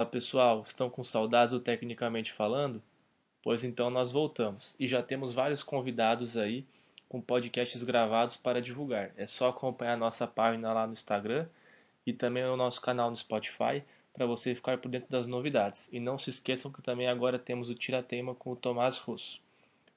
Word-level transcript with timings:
Olá 0.00 0.08
pessoal, 0.08 0.62
estão 0.62 0.88
com 0.88 1.04
saudades 1.04 1.52
do 1.52 1.60
Tecnicamente 1.60 2.32
Falando? 2.32 2.82
Pois 3.42 3.64
então 3.64 3.90
nós 3.90 4.10
voltamos 4.10 4.74
e 4.80 4.86
já 4.86 5.02
temos 5.02 5.34
vários 5.34 5.62
convidados 5.62 6.38
aí 6.38 6.64
com 7.06 7.20
podcasts 7.20 7.82
gravados 7.82 8.34
para 8.34 8.62
divulgar. 8.62 9.12
É 9.14 9.26
só 9.26 9.50
acompanhar 9.50 9.98
nossa 9.98 10.26
página 10.26 10.72
lá 10.72 10.86
no 10.86 10.94
Instagram 10.94 11.46
e 12.06 12.14
também 12.14 12.42
o 12.44 12.56
nosso 12.56 12.80
canal 12.80 13.10
no 13.10 13.16
Spotify 13.16 13.84
para 14.14 14.24
você 14.24 14.54
ficar 14.54 14.78
por 14.78 14.88
dentro 14.88 15.10
das 15.10 15.26
novidades. 15.26 15.86
E 15.92 16.00
não 16.00 16.16
se 16.16 16.30
esqueçam 16.30 16.72
que 16.72 16.80
também 16.80 17.06
agora 17.06 17.38
temos 17.38 17.68
o 17.68 17.74
Tiratema 17.74 18.34
com 18.34 18.52
o 18.52 18.56
Tomás 18.56 18.96
Russo. 18.96 19.38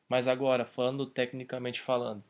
Mas 0.09 0.27
agora, 0.27 0.65
falando 0.65 1.05
tecnicamente 1.05 1.79
falando, 1.79 2.21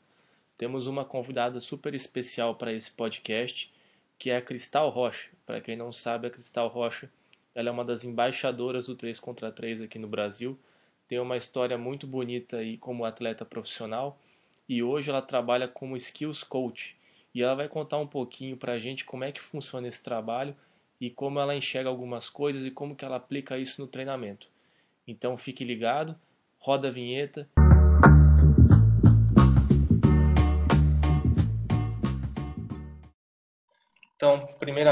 temos 0.60 0.86
uma 0.86 1.04
convidada 1.04 1.60
super 1.60 1.96
especial 1.96 2.54
para 2.54 2.72
esse 2.72 2.92
podcast, 2.92 3.74
que 4.20 4.30
é 4.30 4.38
a 4.38 4.42
Cristal 4.44 4.92
Rocha. 4.92 5.32
Para 5.44 5.60
quem 5.60 5.76
não 5.76 5.92
sabe, 5.92 6.28
a 6.28 6.30
Cristal 6.30 6.68
Rocha 6.68 7.10
ela 7.56 7.70
é 7.70 7.72
uma 7.72 7.86
das 7.86 8.04
embaixadoras 8.04 8.88
do 8.88 8.96
3 8.96 9.20
contra 9.20 9.52
3 9.52 9.82
aqui 9.82 10.00
no 10.00 10.08
Brasil. 10.08 10.58
Tem 11.08 11.20
uma 11.20 11.38
história 11.38 11.78
muito 11.78 12.08
bonita 12.08 12.58
aí 12.58 12.78
como 12.78 13.06
atleta 13.06 13.46
profissional 13.46 14.18
e 14.68 14.82
hoje 14.82 15.10
ela 15.10 15.22
trabalha 15.22 15.68
como 15.68 15.98
skills 15.98 16.44
coach. 16.44 16.96
E 17.34 17.42
ela 17.42 17.56
vai 17.56 17.68
contar 17.68 17.98
um 17.98 18.08
pouquinho 18.08 18.58
para 18.58 18.80
gente 18.80 19.06
como 19.06 19.24
é 19.24 19.32
que 19.32 19.42
funciona 19.42 19.88
esse 19.88 20.02
trabalho 20.02 20.56
e 21.00 21.10
como 21.10 21.40
ela 21.40 21.56
enxerga 21.56 21.90
algumas 21.90 22.30
coisas 22.30 22.66
e 22.66 22.72
como 22.72 22.96
que 22.96 23.04
ela 23.04 23.18
aplica 23.18 23.58
isso 23.58 23.82
no 23.82 23.88
treinamento. 23.88 24.48
Então 25.08 25.38
fique 25.38 25.64
ligado, 25.64 26.16
roda 26.60 26.88
a 26.88 26.92
vinheta. 26.92 27.48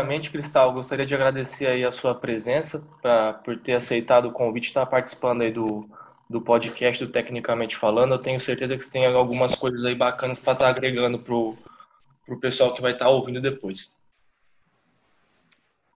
Primeiramente, 0.01 0.31
Cristal, 0.31 0.73
gostaria 0.73 1.05
de 1.05 1.13
agradecer 1.13 1.67
aí 1.67 1.85
a 1.85 1.91
sua 1.91 2.15
presença, 2.15 2.83
pra, 3.01 3.33
por 3.33 3.57
ter 3.59 3.73
aceitado 3.73 4.27
o 4.27 4.31
convite, 4.31 4.67
estar 4.67 4.85
participando 4.85 5.41
aí 5.41 5.51
do, 5.51 5.87
do 6.29 6.41
podcast 6.41 7.03
do 7.03 7.11
Tecnicamente 7.11 7.77
Falando. 7.77 8.13
Eu 8.13 8.19
tenho 8.19 8.39
certeza 8.39 8.75
que 8.75 8.83
você 8.83 8.91
tem 8.91 9.05
algumas 9.05 9.53
coisas 9.53 9.83
aí 9.85 9.93
bacanas 9.93 10.39
para 10.39 10.53
estar 10.53 10.67
agregando 10.67 11.19
para 11.19 11.35
o 11.35 12.39
pessoal 12.39 12.73
que 12.73 12.81
vai 12.81 12.93
estar 12.93 13.09
ouvindo 13.09 13.39
depois. 13.39 13.93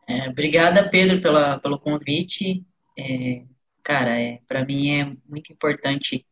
É, 0.08 0.30
obrigada, 0.30 0.88
Pedro, 0.88 1.20
pela, 1.20 1.60
pelo 1.60 1.80
convite. 1.80 2.64
É, 2.98 3.44
cara, 3.84 4.20
é, 4.20 4.40
para 4.48 4.64
mim 4.64 4.92
é 4.92 5.16
muito 5.28 5.52
importante 5.52 6.26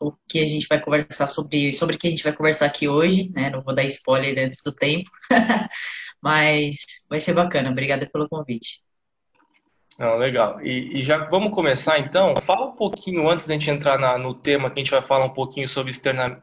o 0.00 0.12
que 0.28 0.40
a 0.40 0.46
gente 0.46 0.66
vai 0.66 0.80
conversar 0.80 1.28
sobre, 1.28 1.72
sobre 1.72 1.96
o 1.96 1.98
que 1.98 2.08
a 2.08 2.10
gente 2.10 2.24
vai 2.24 2.32
conversar 2.32 2.66
aqui 2.66 2.88
hoje, 2.88 3.30
né? 3.32 3.48
Não 3.48 3.62
vou 3.62 3.74
dar 3.74 3.84
spoiler 3.84 4.44
antes 4.44 4.60
do 4.62 4.72
tempo, 4.72 5.10
mas 6.24 6.86
vai 7.06 7.20
ser 7.20 7.34
bacana. 7.34 7.70
Obrigada 7.70 8.08
pelo 8.10 8.26
convite. 8.26 8.80
Não, 9.98 10.16
legal. 10.16 10.60
E, 10.64 10.98
e, 10.98 11.02
já 11.02 11.18
vamos 11.28 11.52
começar 11.52 11.98
então. 11.98 12.34
Fala 12.40 12.66
um 12.66 12.74
pouquinho 12.74 13.28
antes 13.28 13.46
da 13.46 13.52
gente 13.52 13.70
entrar 13.70 13.98
na, 13.98 14.16
no 14.16 14.34
tema 14.34 14.70
que 14.70 14.80
a 14.80 14.82
gente 14.82 14.90
vai 14.90 15.02
falar 15.02 15.26
um 15.26 15.34
pouquinho 15.34 15.68
sobre 15.68 15.92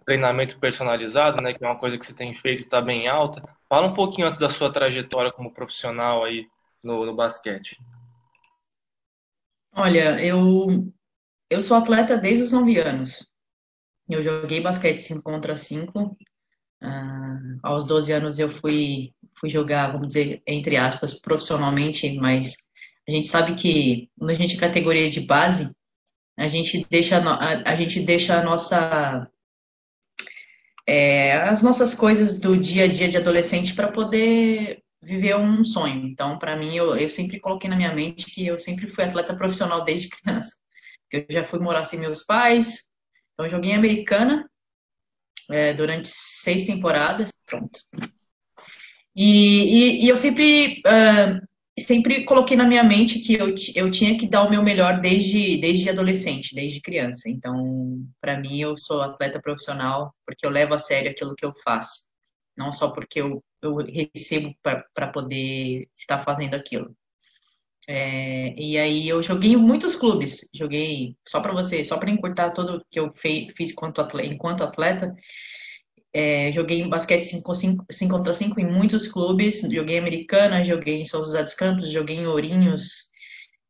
treinamento 0.06 0.60
personalizado, 0.60 1.42
né? 1.42 1.54
Que 1.54 1.66
é 1.66 1.68
uma 1.68 1.80
coisa 1.80 1.98
que 1.98 2.06
você 2.06 2.14
tem 2.14 2.34
feito 2.36 2.60
e 2.60 2.62
está 2.62 2.80
bem 2.80 3.08
alta. 3.08 3.44
Fala 3.68 3.88
um 3.88 3.94
pouquinho 3.94 4.28
antes 4.28 4.40
da 4.40 4.50
sua 4.50 4.72
trajetória 4.72 5.32
como 5.32 5.52
profissional 5.52 6.24
aí 6.24 6.48
no, 6.84 7.04
no 7.04 7.16
basquete. 7.16 7.78
Olha, 9.74 10.24
eu 10.24 10.68
eu 11.50 11.60
sou 11.60 11.76
atleta 11.76 12.18
desde 12.18 12.44
os 12.44 12.52
9 12.52 12.78
anos. 12.80 13.28
Eu 14.08 14.22
joguei 14.22 14.62
basquete 14.62 15.00
5 15.00 15.24
contra 15.24 15.58
5. 15.58 16.16
Ah, 16.82 17.38
aos 17.64 17.86
12 17.86 18.12
anos 18.12 18.40
eu 18.40 18.50
fui, 18.50 19.14
fui 19.40 19.50
jogar, 19.50 19.92
vamos 19.92 20.08
dizer, 20.08 20.42
entre 20.48 20.78
aspas, 20.78 21.14
profissionalmente, 21.14 22.12
mas 22.20 22.56
a 23.08 23.12
gente 23.12 23.28
sabe 23.28 23.56
que 23.56 24.10
quando 24.18 24.32
a 24.32 24.34
gente 24.34 24.56
é 24.56 24.60
categoria 24.60 25.10
de 25.10 25.22
base, 25.22 25.70
a 26.38 26.48
gente 26.48 26.86
deixa 26.90 27.18
a, 27.20 27.72
a 27.72 27.76
gente 27.76 28.00
deixa 28.00 28.40
a 28.40 28.44
nossa 28.44 29.28
é, 30.88 31.34
as 31.34 31.62
nossas 31.62 31.94
coisas 31.94 32.40
do 32.40 32.58
dia 32.58 32.86
a 32.86 32.88
dia 32.88 33.08
de 33.08 33.18
adolescente 33.18 33.76
para 33.76 33.92
poder 33.92 34.82
viver 35.02 35.36
um 35.36 35.64
sonho. 35.64 36.06
Então, 36.08 36.38
para 36.38 36.56
mim, 36.56 36.76
eu, 36.76 36.96
eu 36.96 37.10
sempre 37.10 37.40
coloquei 37.40 37.70
na 37.70 37.76
minha 37.76 37.94
mente 37.94 38.26
que 38.26 38.46
eu 38.46 38.58
sempre 38.60 38.88
fui 38.88 39.04
atleta 39.04 39.36
profissional 39.36 39.84
desde 39.84 40.10
criança. 40.18 40.56
Eu 41.12 41.26
já 41.30 41.44
fui 41.44 41.60
morar 41.60 41.84
sem 41.84 42.00
meus 42.00 42.24
pais, 42.24 42.90
então, 43.34 43.50
joguei 43.50 43.74
Americana 43.74 44.50
é, 45.52 45.74
durante 45.74 46.10
seis 46.10 46.66
temporadas. 46.66 47.30
Pronto. 47.46 47.80
E, 49.16 50.00
e, 50.02 50.06
e 50.06 50.10
eu 50.10 50.16
sempre, 50.16 50.82
uh, 50.86 51.42
sempre 51.80 52.24
coloquei 52.24 52.56
na 52.56 52.64
minha 52.64 52.84
mente 52.84 53.20
que 53.20 53.34
eu, 53.34 53.54
eu 53.76 53.92
tinha 53.92 54.18
que 54.18 54.28
dar 54.28 54.44
o 54.44 54.50
meu 54.50 54.64
melhor 54.64 55.02
desde, 55.02 55.58
desde 55.60 55.90
adolescente, 55.90 56.56
desde 56.56 56.82
criança. 56.82 57.30
Então, 57.30 58.06
para 58.22 58.40
mim, 58.40 58.60
eu 58.60 58.78
sou 58.78 59.02
atleta 59.02 59.42
profissional 59.42 60.14
porque 60.26 60.46
eu 60.46 60.50
levo 60.50 60.74
a 60.74 60.78
sério 60.78 61.12
aquilo 61.12 61.36
que 61.36 61.46
eu 61.46 61.54
faço. 61.64 62.06
Não 62.56 62.72
só 62.72 62.92
porque 62.92 63.22
eu, 63.22 63.44
eu 63.62 63.78
recebo 63.78 64.54
para 64.62 65.08
poder 65.08 65.88
estar 65.96 66.20
fazendo 66.20 66.56
aquilo. 66.56 66.96
É, 67.88 68.54
e 68.60 68.78
aí 68.78 69.08
eu 69.08 69.22
joguei 69.24 69.52
em 69.52 69.58
muitos 69.58 69.96
clubes. 69.96 70.48
Joguei, 70.54 71.16
só 71.28 71.42
para 71.42 71.54
você, 71.54 71.84
só 71.84 71.98
para 71.98 72.12
encurtar 72.12 72.52
tudo 72.52 72.86
que 72.90 73.00
eu 73.00 73.12
fiz 73.16 73.72
enquanto 73.72 74.02
atleta, 74.02 74.34
enquanto 74.34 74.64
atleta 74.64 75.16
é, 76.14 76.52
joguei 76.52 76.86
basquete 76.88 77.24
5 77.24 77.54
contra 78.10 78.34
5 78.34 78.60
em 78.60 78.66
muitos 78.72 79.08
clubes. 79.08 79.62
Joguei 79.62 79.98
Americana, 79.98 80.64
joguei 80.64 81.02
em 81.02 81.06
São 81.06 81.22
José 81.22 81.42
dos 81.42 81.54
Campos, 81.54 81.90
joguei 81.90 82.18
em 82.18 82.28
Ourinhos, 82.28 83.10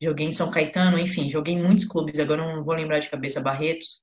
joguei 0.02 0.28
em 0.28 0.32
São 0.32 0.50
Caetano, 0.52 0.98
enfim, 0.98 1.30
joguei 1.30 1.54
em 1.54 1.64
muitos 1.64 1.86
clubes. 1.86 2.20
Agora 2.20 2.56
não 2.56 2.64
vou 2.64 2.76
lembrar 2.76 3.00
de 3.00 3.10
cabeça, 3.10 3.42
Barretos. 3.42 4.02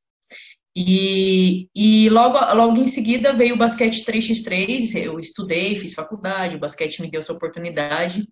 E, 0.76 1.68
e 1.74 2.08
logo, 2.10 2.38
logo 2.54 2.80
em 2.80 2.86
seguida 2.86 3.32
veio 3.32 3.56
o 3.56 3.58
basquete 3.58 4.04
3x3. 4.04 4.94
Eu 4.94 5.18
estudei, 5.18 5.76
fiz 5.76 5.94
faculdade, 5.94 6.56
o 6.56 6.60
basquete 6.60 7.02
me 7.02 7.10
deu 7.10 7.20
essa 7.20 7.32
oportunidade 7.32 8.24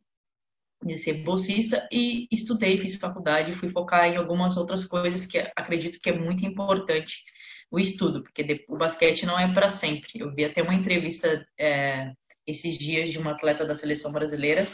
de 0.86 0.96
ser 0.96 1.24
bolsista 1.24 1.88
e 1.90 2.26
estudei, 2.30 2.78
fiz 2.78 2.94
faculdade, 2.94 3.52
fui 3.52 3.68
focar 3.68 4.06
em 4.06 4.16
algumas 4.16 4.56
outras 4.56 4.84
coisas 4.84 5.26
que 5.26 5.38
acredito 5.56 5.98
que 6.00 6.10
é 6.10 6.18
muito 6.18 6.44
importante 6.44 7.22
o 7.70 7.78
estudo, 7.78 8.22
porque 8.22 8.64
o 8.68 8.76
basquete 8.76 9.26
não 9.26 9.38
é 9.38 9.52
para 9.52 9.68
sempre. 9.68 10.10
Eu 10.14 10.32
vi 10.34 10.44
até 10.44 10.62
uma 10.62 10.74
entrevista 10.74 11.46
é, 11.58 12.12
esses 12.46 12.78
dias 12.78 13.10
de 13.10 13.18
uma 13.18 13.32
atleta 13.32 13.64
da 13.64 13.74
seleção 13.74 14.12
brasileira, 14.12 14.66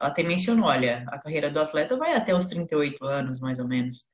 ela 0.00 0.10
até 0.10 0.22
mencionou, 0.22 0.66
olha, 0.66 1.04
a 1.08 1.18
carreira 1.18 1.50
do 1.50 1.60
atleta 1.60 1.96
vai 1.96 2.14
até 2.14 2.34
os 2.34 2.46
38 2.46 3.04
anos, 3.04 3.40
mais 3.40 3.58
ou 3.58 3.66
menos. 3.66 4.06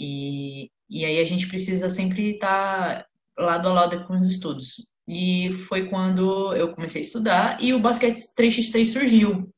E, 0.00 0.70
e 0.88 1.04
aí 1.04 1.18
a 1.18 1.24
gente 1.24 1.48
precisa 1.48 1.90
sempre 1.90 2.34
estar 2.34 3.06
lado 3.36 3.68
a 3.68 3.72
lado 3.72 4.06
com 4.06 4.14
os 4.14 4.22
estudos. 4.22 4.86
E 5.06 5.52
foi 5.66 5.88
quando 5.88 6.54
eu 6.54 6.72
comecei 6.72 7.02
a 7.02 7.04
estudar 7.04 7.62
e 7.62 7.72
o 7.72 7.80
basquete 7.80 8.18
3x3 8.38 8.84
surgiu 8.84 9.52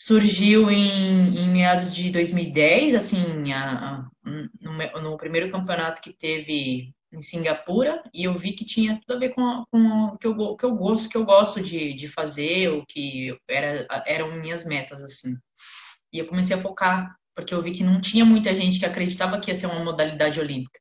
surgiu 0.00 0.70
em, 0.70 1.36
em, 1.38 1.48
meados 1.50 1.94
de 1.94 2.10
2010, 2.10 2.94
assim, 2.94 3.52
a, 3.52 3.98
a, 3.98 4.10
no, 4.24 5.02
no, 5.02 5.16
primeiro 5.18 5.52
campeonato 5.52 6.00
que 6.00 6.10
teve 6.10 6.94
em 7.12 7.20
Singapura, 7.20 8.02
e 8.14 8.24
eu 8.24 8.34
vi 8.34 8.52
que 8.52 8.64
tinha 8.64 8.98
tudo 9.00 9.16
a 9.16 9.18
ver 9.18 9.34
com, 9.34 9.64
com 9.70 10.04
o 10.06 10.18
que 10.18 10.26
eu, 10.26 10.56
que 10.56 10.64
eu 10.64 10.74
gosto, 10.74 11.08
que 11.08 11.16
eu 11.18 11.24
gosto 11.24 11.60
de, 11.60 11.92
de 11.92 12.08
fazer, 12.08 12.70
o 12.70 12.86
que 12.86 13.36
era, 13.46 13.86
eram 14.06 14.32
minhas 14.40 14.64
metas, 14.64 15.02
assim. 15.02 15.36
E 16.10 16.18
eu 16.18 16.26
comecei 16.26 16.56
a 16.56 16.60
focar, 16.60 17.14
porque 17.34 17.52
eu 17.52 17.62
vi 17.62 17.72
que 17.72 17.84
não 17.84 18.00
tinha 18.00 18.24
muita 18.24 18.54
gente 18.54 18.78
que 18.78 18.86
acreditava 18.86 19.38
que 19.38 19.50
ia 19.50 19.54
ser 19.54 19.66
uma 19.66 19.84
modalidade 19.84 20.40
olímpica. 20.40 20.80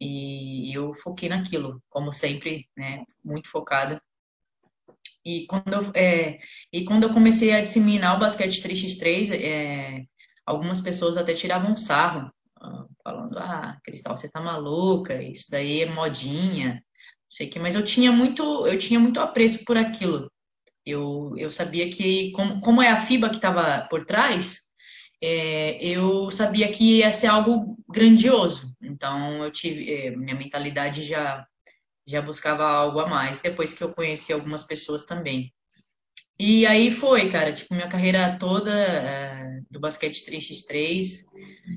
E 0.00 0.76
eu 0.76 0.92
foquei 0.92 1.28
naquilo, 1.28 1.80
como 1.88 2.12
sempre, 2.12 2.68
né, 2.76 3.04
muito 3.24 3.48
focada. 3.48 4.02
E 5.28 5.46
quando 5.46 5.74
eu, 5.74 5.92
é, 5.94 6.38
e 6.72 6.86
quando 6.86 7.02
eu 7.02 7.12
comecei 7.12 7.52
a 7.52 7.60
disseminar 7.60 8.16
o 8.16 8.18
basquete 8.18 8.62
3x3, 8.62 9.30
é, 9.32 10.04
algumas 10.46 10.80
pessoas 10.80 11.18
até 11.18 11.34
tiravam 11.34 11.76
sarro, 11.76 12.32
ah, 12.58 12.86
falando, 13.04 13.38
ah, 13.38 13.76
Cristal, 13.84 14.16
você 14.16 14.26
tá 14.30 14.40
maluca, 14.40 15.22
isso 15.22 15.50
daí 15.50 15.82
é 15.82 15.92
modinha, 15.92 16.76
não 16.76 17.30
sei 17.30 17.46
o 17.46 17.50
que, 17.50 17.58
mas 17.58 17.74
eu 17.74 17.84
tinha 17.84 18.10
muito, 18.10 18.66
eu 18.66 18.78
tinha 18.78 18.98
muito 18.98 19.20
apreço 19.20 19.66
por 19.66 19.76
aquilo. 19.76 20.32
Eu, 20.86 21.34
eu 21.36 21.50
sabia 21.50 21.90
que, 21.90 22.32
como, 22.32 22.62
como 22.62 22.80
é 22.80 22.88
a 22.88 22.96
FIBA 22.96 23.28
que 23.28 23.36
estava 23.36 23.86
por 23.90 24.06
trás, 24.06 24.60
é, 25.22 25.76
eu 25.84 26.30
sabia 26.30 26.70
que 26.70 27.00
ia 27.00 27.12
ser 27.12 27.26
algo 27.26 27.76
grandioso. 27.86 28.74
Então, 28.80 29.44
eu 29.44 29.50
tive, 29.50 29.92
é, 29.92 30.16
minha 30.16 30.34
mentalidade 30.34 31.02
já 31.02 31.46
já 32.08 32.22
buscava 32.22 32.64
algo 32.64 33.00
a 33.00 33.06
mais, 33.06 33.40
depois 33.40 33.74
que 33.74 33.84
eu 33.84 33.92
conheci 33.92 34.32
algumas 34.32 34.64
pessoas 34.64 35.04
também. 35.04 35.52
E 36.40 36.64
aí 36.66 36.92
foi, 36.92 37.28
cara, 37.30 37.52
tipo, 37.52 37.74
minha 37.74 37.88
carreira 37.88 38.38
toda 38.38 38.72
é, 38.72 39.60
do 39.68 39.80
basquete 39.80 40.24
3x3. 40.24 41.24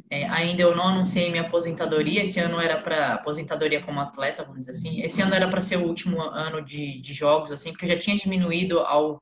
É, 0.09 0.27
ainda 0.29 0.61
eu 0.61 0.75
não 0.75 0.87
anunciei 0.89 1.31
minha 1.31 1.41
aposentadoria. 1.41 2.21
Esse 2.21 2.39
ano 2.39 2.61
era 2.61 2.79
para 2.79 3.15
aposentadoria 3.15 3.81
como 3.83 3.99
atleta, 3.99 4.43
vamos 4.43 4.61
dizer 4.61 4.71
assim. 4.71 5.01
Esse 5.01 5.21
ano 5.21 5.33
era 5.33 5.49
para 5.49 5.61
ser 5.61 5.77
o 5.77 5.87
último 5.87 6.21
ano 6.21 6.63
de, 6.63 7.01
de, 7.01 7.13
jogos, 7.13 7.51
assim, 7.51 7.71
porque 7.71 7.85
eu 7.85 7.89
já 7.89 7.97
tinha 7.97 8.15
diminuído 8.15 8.79
ao, 8.79 9.21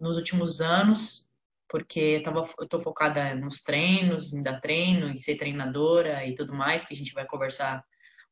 nos 0.00 0.16
últimos 0.16 0.62
anos, 0.62 1.28
porque 1.68 2.00
eu, 2.00 2.22
tava, 2.22 2.48
eu 2.58 2.66
tô 2.66 2.80
focada 2.80 3.34
nos 3.34 3.62
treinos, 3.62 4.32
em 4.32 4.42
dar 4.42 4.58
treino, 4.58 5.08
em 5.08 5.18
ser 5.18 5.36
treinadora 5.36 6.26
e 6.26 6.34
tudo 6.34 6.54
mais, 6.54 6.84
que 6.84 6.94
a 6.94 6.96
gente 6.96 7.12
vai 7.12 7.26
conversar 7.26 7.84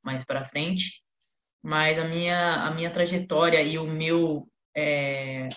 mais 0.02 0.24
para 0.24 0.44
frente. 0.44 1.02
Mas 1.62 1.98
a 1.98 2.04
minha, 2.04 2.64
a 2.64 2.70
minha 2.70 2.90
trajetória 2.90 3.62
e 3.62 3.78
o 3.78 3.86
meu, 3.86 4.48
é, 4.76 5.48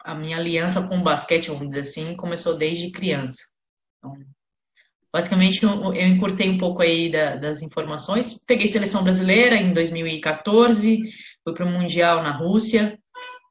a 0.00 0.14
minha 0.14 0.36
aliança 0.36 0.86
com 0.86 0.98
o 0.98 1.02
basquete, 1.02 1.48
vamos 1.48 1.68
dizer 1.68 1.80
assim, 1.80 2.14
começou 2.14 2.56
desde 2.56 2.90
criança. 2.90 3.42
Então, 3.98 4.14
basicamente, 5.12 5.62
eu, 5.62 5.94
encurtei 5.94 6.50
um 6.50 6.58
pouco 6.58 6.82
aí 6.82 7.10
da, 7.10 7.36
das 7.36 7.62
informações. 7.62 8.44
Peguei 8.44 8.68
seleção 8.68 9.02
brasileira 9.02 9.56
em 9.56 9.72
2014, 9.72 11.02
fui 11.42 11.54
para 11.54 11.64
o 11.64 11.70
Mundial 11.70 12.22
na 12.22 12.30
Rússia, 12.30 12.98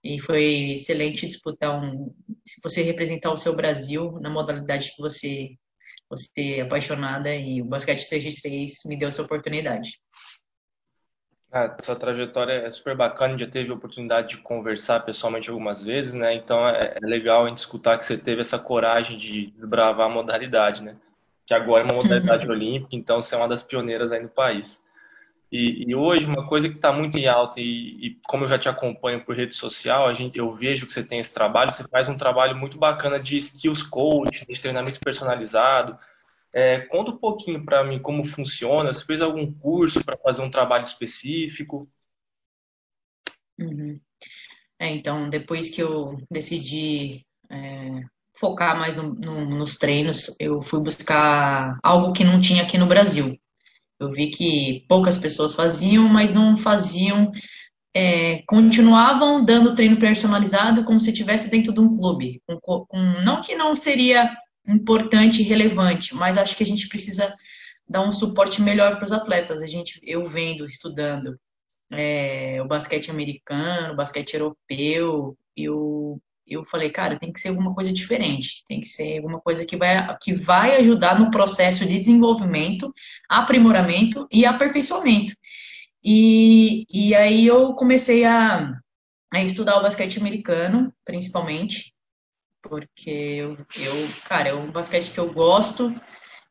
e 0.04 0.20
foi 0.20 0.74
excelente 0.74 1.26
disputar 1.26 1.84
um. 1.84 2.14
Se 2.46 2.62
você 2.64 2.84
representar 2.84 3.32
o 3.32 3.38
seu 3.38 3.56
Brasil 3.56 4.20
na 4.22 4.30
modalidade 4.30 4.92
que 4.96 5.02
você 5.02 5.56
você 6.08 6.58
é 6.58 6.62
apaixonada 6.62 7.34
e 7.36 7.62
o 7.62 7.66
basquete 7.66 8.08
3x3 8.10 8.72
me 8.86 8.98
deu 8.98 9.10
essa 9.10 9.24
oportunidade. 9.24 10.00
Ah, 11.52 11.76
sua 11.82 11.96
trajetória 11.96 12.54
é 12.54 12.70
super 12.70 12.96
bacana, 12.98 13.38
já 13.38 13.48
teve 13.48 13.72
a 13.72 13.76
oportunidade 13.76 14.30
de 14.30 14.38
conversar 14.38 15.00
pessoalmente 15.02 15.50
algumas 15.50 15.84
vezes, 15.84 16.14
né? 16.14 16.36
Então 16.36 16.68
é, 16.68 16.98
é 17.02 17.06
legal 17.06 17.46
a 17.46 17.50
gente 17.50 17.60
escutar 17.60 17.98
que 17.98 18.04
você 18.04 18.18
teve 18.18 18.42
essa 18.42 18.60
coragem 18.60 19.18
de 19.18 19.48
desbravar 19.52 20.08
a 20.08 20.14
modalidade, 20.14 20.84
né? 20.84 20.98
Que 21.46 21.54
agora 21.54 21.84
é 21.84 21.86
uma 21.86 22.02
modalidade 22.02 22.46
olímpica, 22.52 22.96
então 22.96 23.22
você 23.22 23.36
é 23.36 23.38
uma 23.38 23.48
das 23.48 23.64
pioneiras 23.64 24.12
aí 24.12 24.22
no 24.22 24.30
país. 24.30 24.84
E, 25.52 25.90
e 25.90 25.96
hoje, 25.96 26.26
uma 26.26 26.48
coisa 26.48 26.68
que 26.68 26.76
está 26.76 26.92
muito 26.92 27.18
em 27.18 27.28
alta, 27.28 27.62
e, 27.62 28.08
e, 28.08 28.20
como 28.28 28.44
eu 28.44 28.50
já 28.50 28.58
te 28.58 28.68
acompanho 28.68 29.24
por 29.24 29.36
rede 29.36 29.56
social, 29.56 30.08
a 30.08 30.14
gente, 30.14 30.38
eu 30.38 30.54
vejo 30.54 30.86
que 30.86 30.92
você 30.92 31.04
tem 31.04 31.20
esse 31.20 31.34
trabalho, 31.34 31.72
você 31.72 31.88
faz 31.88 32.10
um 32.10 32.18
trabalho 32.18 32.58
muito 32.58 32.78
bacana 32.78 33.20
de 33.20 33.38
skills 33.38 33.84
coach, 33.84 34.46
de 34.46 34.62
treinamento 34.62 35.00
personalizado. 35.00 35.98
É, 36.56 36.80
conta 36.80 37.12
um 37.12 37.18
pouquinho 37.18 37.66
para 37.66 37.84
mim 37.84 38.00
como 38.00 38.24
funciona, 38.24 38.94
você 38.94 39.04
fez 39.04 39.22
algum 39.22 39.52
curso 39.52 40.02
para 40.02 40.18
fazer 40.18 40.42
um 40.42 40.50
trabalho 40.50 40.84
específico? 40.84 41.86
Uhum. 43.60 44.00
É, 44.80 44.90
então, 44.90 45.30
depois 45.30 45.70
que 45.70 45.84
eu 45.84 46.18
decidi 46.32 47.26
é, 47.52 48.02
focar 48.40 48.80
mais 48.80 48.96
no, 48.96 49.14
no, 49.16 49.46
nos 49.50 49.76
treinos, 49.76 50.34
eu 50.40 50.62
fui 50.62 50.80
buscar 50.80 51.74
algo 51.84 52.14
que 52.14 52.24
não 52.24 52.40
tinha 52.40 52.64
aqui 52.64 52.78
no 52.78 52.88
Brasil. 52.88 53.38
Eu 54.00 54.14
vi 54.14 54.30
que 54.30 54.86
poucas 54.88 55.18
pessoas 55.18 55.54
faziam, 55.54 56.08
mas 56.08 56.32
não 56.32 56.58
faziam, 56.58 57.34
é, 57.94 58.44
continuavam 58.48 59.44
dando 59.44 59.76
treino 59.76 60.00
personalizado 60.00 60.86
como 60.86 61.02
se 61.02 61.10
estivesse 61.10 61.50
dentro 61.50 61.74
de 61.74 61.82
um 61.82 61.98
clube. 61.98 62.42
Com, 62.46 62.86
com, 62.88 62.98
não 63.26 63.42
que 63.42 63.56
não 63.56 63.76
seria 63.76 64.34
importante 64.68 65.42
e 65.42 65.46
relevante, 65.46 66.16
mas 66.16 66.38
acho 66.38 66.56
que 66.56 66.64
a 66.64 66.66
gente 66.66 66.88
precisa 66.88 67.36
dar 67.88 68.02
um 68.02 68.12
suporte 68.12 68.62
melhor 68.62 68.96
para 68.96 69.06
os 69.06 69.12
atletas. 69.12 69.62
A 69.62 69.68
gente, 69.68 70.00
eu 70.04 70.26
vendo, 70.26 70.66
estudando 70.66 71.40
é, 71.92 72.62
o 72.62 72.68
basquete 72.68 73.12
americano, 73.12 73.94
o 73.94 73.96
basquete 73.96 74.34
europeu, 74.34 75.38
eu 75.56 76.20
eu 76.48 76.64
falei, 76.64 76.92
cara, 76.92 77.18
tem 77.18 77.34
que 77.34 77.40
ser 77.40 77.50
alguma 77.50 77.74
coisa 77.74 77.92
diferente, 77.92 78.64
tem 78.68 78.80
que 78.80 78.88
ser 78.88 79.18
alguma 79.18 79.42
coisa 79.42 79.66
que 79.66 79.76
vai, 79.76 80.16
que 80.22 80.34
vai 80.34 80.76
ajudar 80.76 81.20
no 81.20 81.32
processo 81.32 81.86
de 81.88 81.98
desenvolvimento, 81.98 82.94
aprimoramento 83.28 84.28
e 84.32 84.46
aperfeiçoamento. 84.46 85.34
E, 86.04 86.86
e 86.88 87.16
aí 87.16 87.48
eu 87.48 87.74
comecei 87.74 88.26
a, 88.26 88.72
a 89.34 89.44
estudar 89.44 89.80
o 89.80 89.82
basquete 89.82 90.20
americano, 90.20 90.94
principalmente, 91.04 91.95
porque 92.68 93.10
eu, 93.10 93.58
eu, 93.78 94.10
cara, 94.28 94.50
é 94.50 94.54
um 94.54 94.72
basquete 94.72 95.12
que 95.12 95.20
eu 95.20 95.32
gosto, 95.32 95.94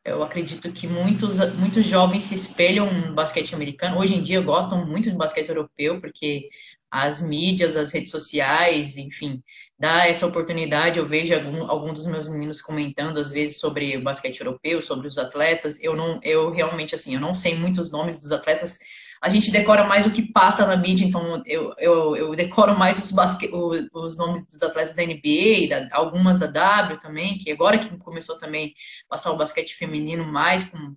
eu 0.05 0.23
acredito 0.23 0.71
que 0.71 0.87
muitos, 0.87 1.39
muitos 1.55 1.87
jovens 1.87 2.25
se 2.25 2.35
espelham 2.35 2.93
no 2.93 3.15
basquete 3.15 3.55
americano. 3.55 3.99
Hoje 3.99 4.15
em 4.15 4.23
dia 4.23 4.41
gostam 4.41 4.85
muito 4.87 5.11
do 5.11 5.17
basquete 5.17 5.49
europeu, 5.49 6.01
porque 6.01 6.51
as 6.91 7.21
mídias, 7.21 7.75
as 7.75 7.91
redes 7.91 8.11
sociais, 8.11 8.97
enfim, 8.97 9.43
dá 9.79 10.07
essa 10.07 10.27
oportunidade. 10.27 10.99
Eu 10.99 11.09
vejo 11.09 11.35
algum, 11.35 11.69
algum 11.71 11.93
dos 11.93 12.07
meus 12.07 12.29
meninos 12.29 12.61
comentando 12.61 13.19
às 13.19 13.31
vezes 13.31 13.59
sobre 13.59 13.97
o 13.97 14.03
basquete 14.03 14.41
europeu, 14.41 14.83
sobre 14.83 15.09
os 15.09 15.17
atletas. 15.17 15.83
Eu 15.83 15.97
não, 15.97 16.21
eu 16.23 16.51
realmente 16.51 16.95
assim, 16.95 17.15
eu 17.15 17.21
não 17.21 17.33
sei 17.33 17.57
muitos 17.57 17.91
nomes 17.91 18.19
dos 18.19 18.31
atletas. 18.31 18.79
A 19.25 19.31
gente 19.31 19.51
decora 19.51 19.85
mais 19.85 20.05
o 20.05 20.13
que 20.13 20.31
passa 20.31 20.67
na 20.67 20.77
mídia, 20.77 21.07
então 21.07 21.43
eu, 21.47 21.75
eu, 21.79 22.15
eu 22.15 22.35
decoro 22.37 22.79
mais 22.79 23.03
os, 23.03 23.11
basque, 23.11 23.49
os, 23.51 23.89
os, 23.91 24.19
nomes 24.19 24.47
dos 24.47 24.63
atletas 24.63 24.95
da 24.95 25.03
NBA, 25.03 25.69
da, 25.71 25.97
algumas 25.97 26.39
da 26.39 26.47
W 26.47 27.01
também, 27.01 27.39
que 27.39 27.51
agora 27.51 27.79
que 27.79 27.97
começou 27.97 28.39
também 28.39 28.75
a 29.07 29.15
passar 29.15 29.33
o 29.33 29.39
basquete 29.39 29.75
feminino 29.75 30.25
mais 30.25 30.65
com, 30.65 30.95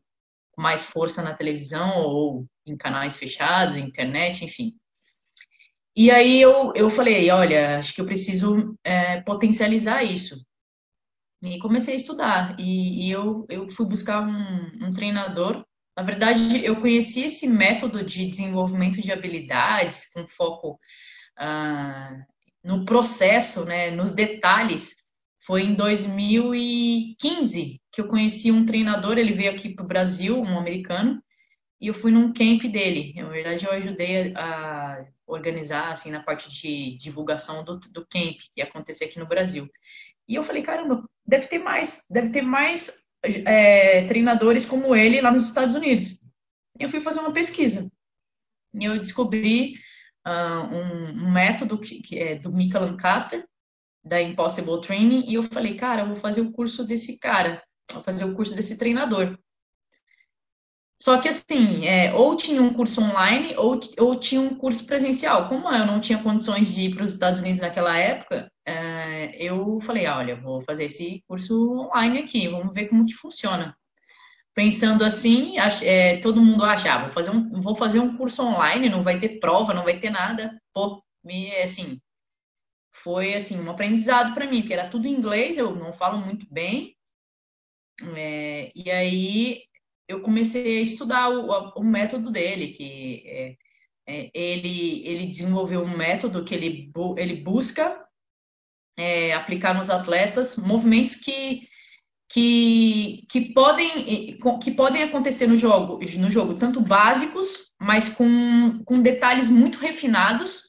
com 0.51 0.61
mais 0.61 0.83
força 0.83 1.21
na 1.21 1.33
televisão 1.33 2.03
ou 2.03 2.45
em 2.65 2.75
canais 2.75 3.15
fechados, 3.15 3.77
internet, 3.77 4.43
enfim. 4.43 4.75
E 5.95 6.11
aí 6.11 6.41
eu, 6.41 6.73
eu 6.75 6.89
falei, 6.89 7.31
olha, 7.31 7.79
acho 7.79 7.95
que 7.95 8.01
eu 8.01 8.05
preciso 8.05 8.77
é, 8.83 9.21
potencializar 9.21 10.03
isso. 10.03 10.45
E 11.43 11.59
comecei 11.59 11.93
a 11.93 11.97
estudar. 11.97 12.59
E, 12.59 13.07
e 13.07 13.11
eu, 13.11 13.45
eu 13.49 13.69
fui 13.69 13.85
buscar 13.85 14.21
um, 14.21 14.87
um, 14.87 14.93
treinador. 14.93 15.65
Na 15.97 16.03
verdade, 16.03 16.63
eu 16.63 16.79
conheci 16.79 17.23
esse 17.23 17.47
método 17.47 18.05
de 18.05 18.27
desenvolvimento 18.27 19.01
de 19.01 19.11
habilidades 19.11 20.07
com 20.13 20.27
foco 20.27 20.79
ah, 21.35 22.23
no 22.63 22.85
processo, 22.85 23.65
né, 23.65 23.89
nos 23.89 24.11
detalhes. 24.11 24.95
Foi 25.39 25.63
em 25.63 25.73
2015 25.73 27.81
que 27.91 27.99
eu 27.99 28.07
conheci 28.07 28.51
um 28.51 28.63
treinador. 28.63 29.17
Ele 29.17 29.33
veio 29.33 29.49
aqui 29.49 29.69
para 29.69 29.83
o 29.83 29.87
Brasil, 29.87 30.39
um 30.39 30.59
americano, 30.59 31.19
e 31.81 31.87
eu 31.87 31.95
fui 31.95 32.11
num 32.11 32.31
camp 32.31 32.61
dele. 32.71 33.13
Na 33.15 33.29
verdade, 33.29 33.65
eu 33.65 33.71
ajudei 33.71 34.35
a 34.35 35.03
organizar, 35.25 35.91
assim, 35.91 36.11
na 36.11 36.21
parte 36.21 36.47
de 36.51 36.95
divulgação 36.99 37.63
do, 37.63 37.79
do 37.79 38.05
camp 38.05 38.37
que 38.37 38.51
ia 38.57 38.65
acontecer 38.65 39.05
aqui 39.05 39.17
no 39.17 39.27
Brasil. 39.27 39.67
E 40.27 40.35
eu 40.35 40.43
falei, 40.43 40.61
caramba, 40.61 41.03
deve 41.25 41.47
ter 41.47 41.57
mais, 41.57 42.05
deve 42.07 42.29
ter 42.29 42.43
mais 42.43 43.03
é, 43.23 44.05
treinadores 44.05 44.65
como 44.65 44.95
ele 44.95 45.21
lá 45.21 45.31
nos 45.31 45.47
Estados 45.47 45.75
Unidos. 45.75 46.19
Eu 46.79 46.89
fui 46.89 47.01
fazer 47.01 47.19
uma 47.19 47.33
pesquisa. 47.33 47.89
E 48.73 48.85
eu 48.85 48.97
descobri 48.99 49.75
uh, 50.27 50.73
um, 50.73 51.25
um, 51.25 51.31
método 51.31 51.79
que, 51.79 52.01
que 52.01 52.19
é 52.19 52.35
do 52.35 52.51
Mika 52.51 52.79
Lancaster, 52.79 53.45
da 54.03 54.21
Impossible 54.21 54.81
Training, 54.81 55.25
e 55.27 55.33
eu 55.33 55.43
falei, 55.43 55.75
cara, 55.75 56.01
eu 56.01 56.07
vou 56.07 56.15
fazer 56.17 56.41
o 56.41 56.51
curso 56.51 56.85
desse 56.85 57.17
cara, 57.17 57.61
vou 57.91 58.03
fazer 58.03 58.23
o 58.23 58.35
curso 58.35 58.55
desse 58.55 58.77
treinador. 58.77 59.37
Só 61.01 61.19
que 61.19 61.29
assim, 61.29 61.85
é, 61.85 62.13
ou 62.13 62.35
tinha 62.35 62.61
um 62.61 62.73
curso 62.73 63.01
online 63.01 63.55
ou, 63.55 63.79
ou 63.99 64.19
tinha 64.19 64.41
um 64.41 64.55
curso 64.55 64.85
presencial. 64.85 65.47
Como 65.47 65.69
eu 65.69 65.85
não 65.85 66.01
tinha 66.01 66.21
condições 66.21 66.73
de 66.73 66.81
ir 66.81 66.95
para 66.95 67.03
os 67.03 67.13
Estados 67.13 67.39
Unidos 67.39 67.59
naquela 67.59 67.95
época, 67.95 68.51
é, 69.17 69.35
eu 69.43 69.79
falei, 69.81 70.07
olha, 70.07 70.35
vou 70.35 70.61
fazer 70.61 70.85
esse 70.85 71.23
curso 71.27 71.55
online 71.81 72.19
aqui, 72.19 72.47
vamos 72.47 72.73
ver 72.73 72.87
como 72.87 73.05
que 73.05 73.13
funciona. 73.13 73.75
Pensando 74.53 75.03
assim, 75.03 75.55
é, 75.83 76.17
todo 76.19 76.41
mundo 76.41 76.63
acha, 76.63 76.93
ah, 76.93 77.03
vou 77.03 77.11
fazer, 77.11 77.31
um, 77.31 77.61
vou 77.61 77.75
fazer 77.75 77.99
um 77.99 78.15
curso 78.17 78.43
online, 78.43 78.89
não 78.89 79.03
vai 79.03 79.19
ter 79.19 79.39
prova, 79.39 79.73
não 79.73 79.83
vai 79.83 79.99
ter 79.99 80.09
nada. 80.09 80.59
Pô, 80.73 81.03
me, 81.23 81.55
assim, 81.57 81.99
foi 83.03 83.33
assim 83.33 83.59
um 83.59 83.69
aprendizado 83.69 84.33
para 84.33 84.47
mim, 84.47 84.63
que 84.63 84.73
era 84.73 84.89
tudo 84.89 85.07
em 85.07 85.13
inglês, 85.13 85.57
eu 85.57 85.75
não 85.75 85.93
falo 85.93 86.19
muito 86.19 86.45
bem. 86.51 86.95
É, 88.15 88.71
e 88.75 88.91
aí 88.91 89.63
eu 90.07 90.21
comecei 90.21 90.79
a 90.79 90.81
estudar 90.81 91.29
o, 91.29 91.79
o 91.79 91.83
método 91.83 92.31
dele, 92.31 92.69
que 92.69 93.23
é, 93.25 93.57
é, 94.07 94.31
ele, 94.33 95.05
ele 95.05 95.27
desenvolveu 95.27 95.81
um 95.81 95.97
método 95.97 96.43
que 96.43 96.55
ele, 96.55 96.91
ele 97.17 97.35
busca 97.41 98.06
é, 98.97 99.33
aplicar 99.33 99.75
nos 99.75 99.89
atletas 99.89 100.57
movimentos 100.57 101.15
que, 101.15 101.67
que, 102.27 103.25
que, 103.29 103.53
podem, 103.53 104.37
que 104.61 104.71
podem 104.71 105.03
acontecer 105.03 105.47
no 105.47 105.57
jogo, 105.57 105.99
no 106.17 106.29
jogo, 106.29 106.55
tanto 106.55 106.81
básicos, 106.81 107.71
mas 107.79 108.09
com, 108.09 108.81
com 108.83 109.01
detalhes 109.01 109.47
muito 109.47 109.77
refinados, 109.77 110.63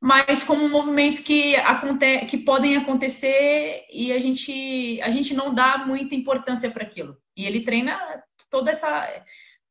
mas 0.00 0.42
como 0.42 0.68
movimentos 0.68 1.20
que, 1.20 1.54
aconte, 1.56 2.26
que 2.26 2.38
podem 2.38 2.76
acontecer 2.76 3.84
e 3.92 4.12
a 4.12 4.18
gente, 4.18 5.00
a 5.02 5.10
gente 5.10 5.34
não 5.34 5.54
dá 5.54 5.78
muita 5.86 6.14
importância 6.14 6.70
para 6.70 6.82
aquilo. 6.82 7.16
E 7.36 7.44
ele 7.44 7.60
treina 7.60 7.96
toda 8.50 8.70
essa 8.70 9.08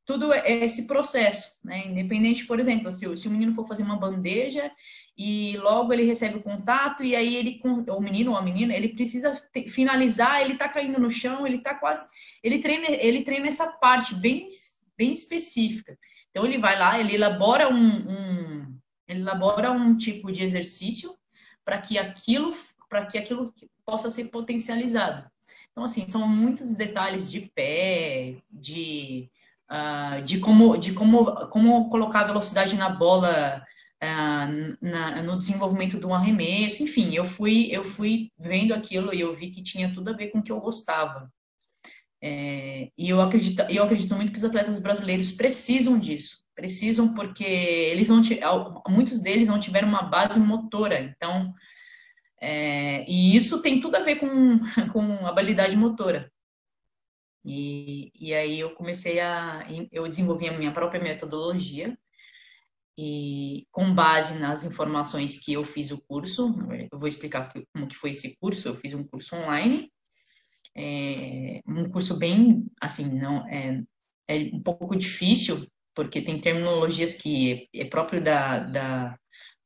tudo 0.06 0.34
esse 0.34 0.88
processo, 0.88 1.58
né? 1.64 1.86
Independente, 1.88 2.46
por 2.46 2.60
exemplo, 2.60 2.92
se, 2.92 3.16
se 3.16 3.28
o 3.28 3.32
menino 3.32 3.54
for 3.54 3.68
fazer 3.68 3.84
uma 3.84 3.96
bandeja 3.96 4.70
e 5.24 5.56
logo 5.58 5.94
ele 5.94 6.04
recebe 6.04 6.38
o 6.38 6.42
contato 6.42 7.04
e 7.04 7.16
aí 7.16 7.36
ele, 7.36 7.62
o 7.64 8.02
menino 8.02 8.32
ou 8.32 8.38
a 8.38 8.42
menina, 8.42 8.74
ele 8.74 8.90
precisa 8.90 9.40
finalizar, 9.68 10.42
ele 10.42 10.58
tá 10.58 10.68
caindo 10.68 11.00
no 11.00 11.12
chão, 11.12 11.46
ele 11.46 11.60
tá 11.60 11.76
quase, 11.76 12.04
ele 12.44 12.58
treina, 12.58 12.88
ele 12.90 13.22
treina 13.22 13.46
essa 13.46 13.68
parte 13.74 14.16
bem, 14.16 14.48
bem 14.98 15.14
específica. 15.14 15.96
Então 16.32 16.44
ele 16.44 16.58
vai 16.58 16.76
lá, 16.76 17.00
ele 17.00 17.14
elabora 17.14 17.70
um, 17.70 17.76
um 17.76 18.78
ele 19.08 19.20
elabora 19.20 19.72
um 19.72 19.96
tipo 19.96 20.32
de 20.32 20.44
exercício 20.44 21.16
para 21.64 21.78
que 21.78 22.00
aquilo 22.00 22.56
para 22.90 23.06
que 23.06 23.20
aquilo 23.20 23.54
possa 23.86 24.10
ser 24.10 24.26
potencializado. 24.26 25.30
Então, 25.72 25.84
assim, 25.84 26.08
são 26.08 26.28
muitos 26.28 26.76
detalhes 26.76 27.30
de 27.30 27.42
pé, 27.42 28.38
de, 28.50 29.30
uh, 29.70 30.22
de, 30.24 30.40
como, 30.40 30.76
de 30.78 30.92
como, 30.94 31.48
como 31.48 31.90
colocar 31.90 32.22
a 32.22 32.28
velocidade 32.28 32.76
na 32.76 32.90
bola 32.90 33.64
uh, 34.04 34.78
na, 34.82 35.22
no 35.22 35.38
desenvolvimento 35.38 36.00
de 36.00 36.06
um 36.06 36.14
arremesso, 36.14 36.84
enfim, 36.84 37.14
eu 37.16 37.24
fui, 37.24 37.68
eu 37.72 37.84
fui 37.84 38.32
vendo 38.38 38.74
aquilo 38.74 39.14
e 39.14 39.22
eu 39.22 39.34
vi 39.34 39.52
que 39.52 39.64
tinha 39.64 39.94
tudo 39.94 40.10
a 40.10 40.14
ver 40.14 40.30
com 40.30 40.40
o 40.40 40.44
que 40.44 40.52
eu 40.52 40.60
gostava. 40.60 41.32
É, 42.24 42.92
e 42.96 43.10
eu 43.10 43.20
acredito, 43.20 43.62
eu 43.62 43.84
acredito 43.84 44.16
muito 44.16 44.32
que 44.32 44.38
os 44.38 44.46
atletas 44.46 44.78
brasileiros 44.80 45.32
precisam 45.32 46.00
disso. 46.00 46.44
Precisam 46.56 47.14
porque 47.16 47.44
eles 47.44 48.10
não 48.10 48.22
muitos 48.88 49.20
deles 49.20 49.48
não 49.48 49.60
tiveram 49.60 49.88
uma 49.88 50.04
base 50.04 50.40
motora. 50.40 51.00
Então, 51.02 51.54
é, 52.40 53.06
e 53.10 53.36
isso 53.36 53.62
tem 53.62 53.80
tudo 53.80 53.96
a 53.96 54.02
ver 54.02 54.18
com, 54.18 54.28
com 54.94 55.26
habilidade 55.26 55.76
motora. 55.76 56.32
E, 57.44 58.12
e 58.16 58.36
aí 58.36 58.60
eu 58.60 58.76
comecei 58.76 59.20
a 59.20 59.66
eu 59.92 60.08
desenvolvi 60.08 60.48
a 60.48 60.56
minha 60.56 60.72
própria 60.72 61.02
metodologia 61.02 61.98
e 62.98 63.66
com 63.72 63.94
base 63.94 64.38
nas 64.40 64.64
informações 64.64 65.40
que 65.40 65.54
eu 65.54 65.64
fiz 65.64 65.92
o 65.92 66.02
curso, 66.08 66.54
eu 66.92 67.00
vou 67.00 67.08
explicar 67.08 67.52
como 67.74 67.88
que 67.88 67.96
foi 67.96 68.12
esse 68.12 68.36
curso. 68.38 68.68
Eu 68.68 68.76
fiz 68.76 68.94
um 68.94 69.04
curso 69.04 69.36
online 69.36 69.90
é 70.76 71.62
um 71.68 71.90
curso 71.90 72.18
bem, 72.18 72.66
assim, 72.80 73.06
não 73.06 73.48
é, 73.48 73.84
é 74.28 74.38
um 74.54 74.62
pouco 74.62 74.96
difícil, 74.96 75.68
porque 75.94 76.22
tem 76.22 76.40
terminologias 76.40 77.14
que 77.14 77.68
é 77.74 77.86
próprio 77.86 78.24
da, 78.24 78.60
da, 78.60 79.18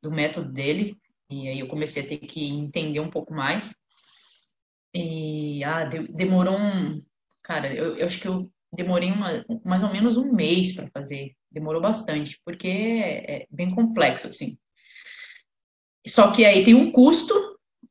do 0.02 0.12
método 0.12 0.52
dele, 0.52 0.98
e 1.30 1.48
aí 1.48 1.60
eu 1.60 1.68
comecei 1.68 2.04
a 2.04 2.08
ter 2.08 2.18
que 2.20 2.46
entender 2.48 3.00
um 3.00 3.10
pouco 3.10 3.34
mais. 3.34 3.74
E 4.94 5.64
ah, 5.64 5.84
de, 5.84 6.08
demorou 6.08 6.58
um. 6.58 7.04
Cara, 7.44 7.74
eu, 7.74 7.98
eu, 7.98 8.08
acho 8.08 8.20
que 8.20 8.28
eu 8.28 8.50
demorei 8.74 9.12
uma, 9.12 9.46
mais 9.64 9.84
ou 9.84 9.92
menos 9.92 10.18
um 10.18 10.32
mês 10.32 10.74
para 10.74 10.90
fazer. 10.90 11.36
Demorou 11.56 11.82
bastante, 11.82 12.40
porque 12.44 12.68
é, 12.68 13.36
é 13.36 13.48
bem 13.50 13.74
complexo, 13.74 14.28
assim. 14.28 14.58
Só 16.06 16.32
que 16.32 16.46
aí 16.46 16.64
tem 16.64 16.76
um 16.76 16.92
custo 16.92 17.34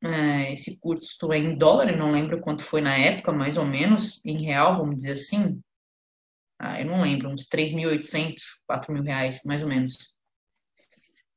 é, 0.04 0.52
esse 0.52 0.78
custo 0.78 1.32
é 1.32 1.38
em 1.38 1.56
dólar, 1.56 1.88
eu 1.88 1.96
não 1.96 2.12
lembro 2.12 2.38
quanto 2.38 2.62
foi 2.62 2.82
na 2.82 2.94
época, 2.94 3.32
mais 3.32 3.56
ou 3.56 3.64
menos, 3.64 4.20
em 4.22 4.44
real, 4.44 4.76
vamos 4.76 4.96
dizer 4.96 5.12
assim. 5.12 5.62
Ah, 6.58 6.78
eu 6.78 6.86
não 6.86 7.00
lembro, 7.00 7.30
uns 7.30 7.48
3.800, 7.48 8.34
4 8.66 8.92
mil 8.92 9.02
reais, 9.02 9.40
mais 9.46 9.62
ou 9.62 9.68
menos. 9.68 10.14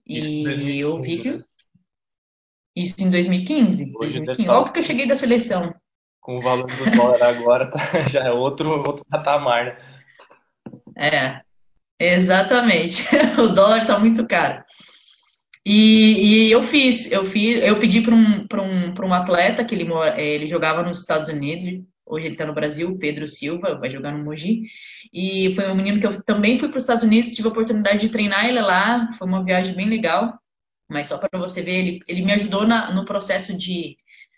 E 0.05 0.79
eu 0.79 0.99
vi 0.99 1.17
que. 1.17 1.31
Né? 1.31 1.43
Isso 2.75 3.01
em 3.01 3.09
2015. 3.09 3.93
Hoje 3.95 4.19
2015, 4.19 4.47
logo 4.47 4.71
que 4.73 4.79
eu 4.79 4.83
cheguei 4.83 5.07
da 5.07 5.15
seleção. 5.15 5.73
Com 6.19 6.37
o 6.37 6.41
valor 6.41 6.67
do 6.67 6.91
dólar 6.91 7.23
agora, 7.23 7.71
tá, 7.71 7.79
já 8.09 8.25
é 8.25 8.31
outro, 8.31 8.69
outro 8.85 9.05
patamar, 9.05 9.65
né? 9.65 10.01
É, 10.97 11.41
exatamente. 11.99 13.03
o 13.39 13.47
dólar 13.47 13.85
tá 13.85 13.97
muito 13.99 14.25
caro. 14.25 14.63
E, 15.65 16.45
e, 16.47 16.51
eu 16.51 16.63
fiz, 16.63 17.11
eu 17.11 17.25
fiz, 17.25 17.61
eu 17.61 17.77
pedi 17.77 17.99
para 17.99 18.15
um, 18.15 18.47
um, 18.53 19.07
um 19.07 19.13
atleta 19.13 19.65
que 19.65 19.75
ele, 19.75 19.91
é, 20.15 20.35
ele 20.35 20.47
jogava 20.47 20.81
nos 20.81 20.99
Estados 20.99 21.27
Unidos, 21.27 21.83
hoje 22.05 22.25
ele 22.25 22.35
está 22.35 22.45
no 22.45 22.53
Brasil, 22.53 22.97
Pedro 22.97 23.27
Silva, 23.27 23.75
vai 23.77 23.91
jogar 23.91 24.13
no 24.13 24.23
Mogi. 24.23 24.63
E 25.13 25.53
foi 25.55 25.69
um 25.69 25.75
menino 25.75 25.99
que 25.99 26.07
eu 26.07 26.23
também 26.23 26.57
fui 26.57 26.69
para 26.69 26.77
os 26.77 26.83
Estados 26.83 27.03
Unidos, 27.03 27.35
tive 27.35 27.49
a 27.49 27.51
oportunidade 27.51 27.99
de 27.99 28.09
treinar 28.09 28.45
ele 28.45 28.61
lá, 28.61 29.09
foi 29.17 29.27
uma 29.27 29.43
viagem 29.43 29.75
bem 29.75 29.89
legal. 29.89 30.39
Mas 30.89 31.07
só 31.07 31.17
para 31.17 31.37
você 31.37 31.61
ver, 31.61 31.75
ele, 31.75 31.99
ele 32.07 32.23
me 32.23 32.31
ajudou 32.31 32.65
na, 32.65 32.93
no 32.93 33.03
processo 33.03 33.57
de 33.57 33.97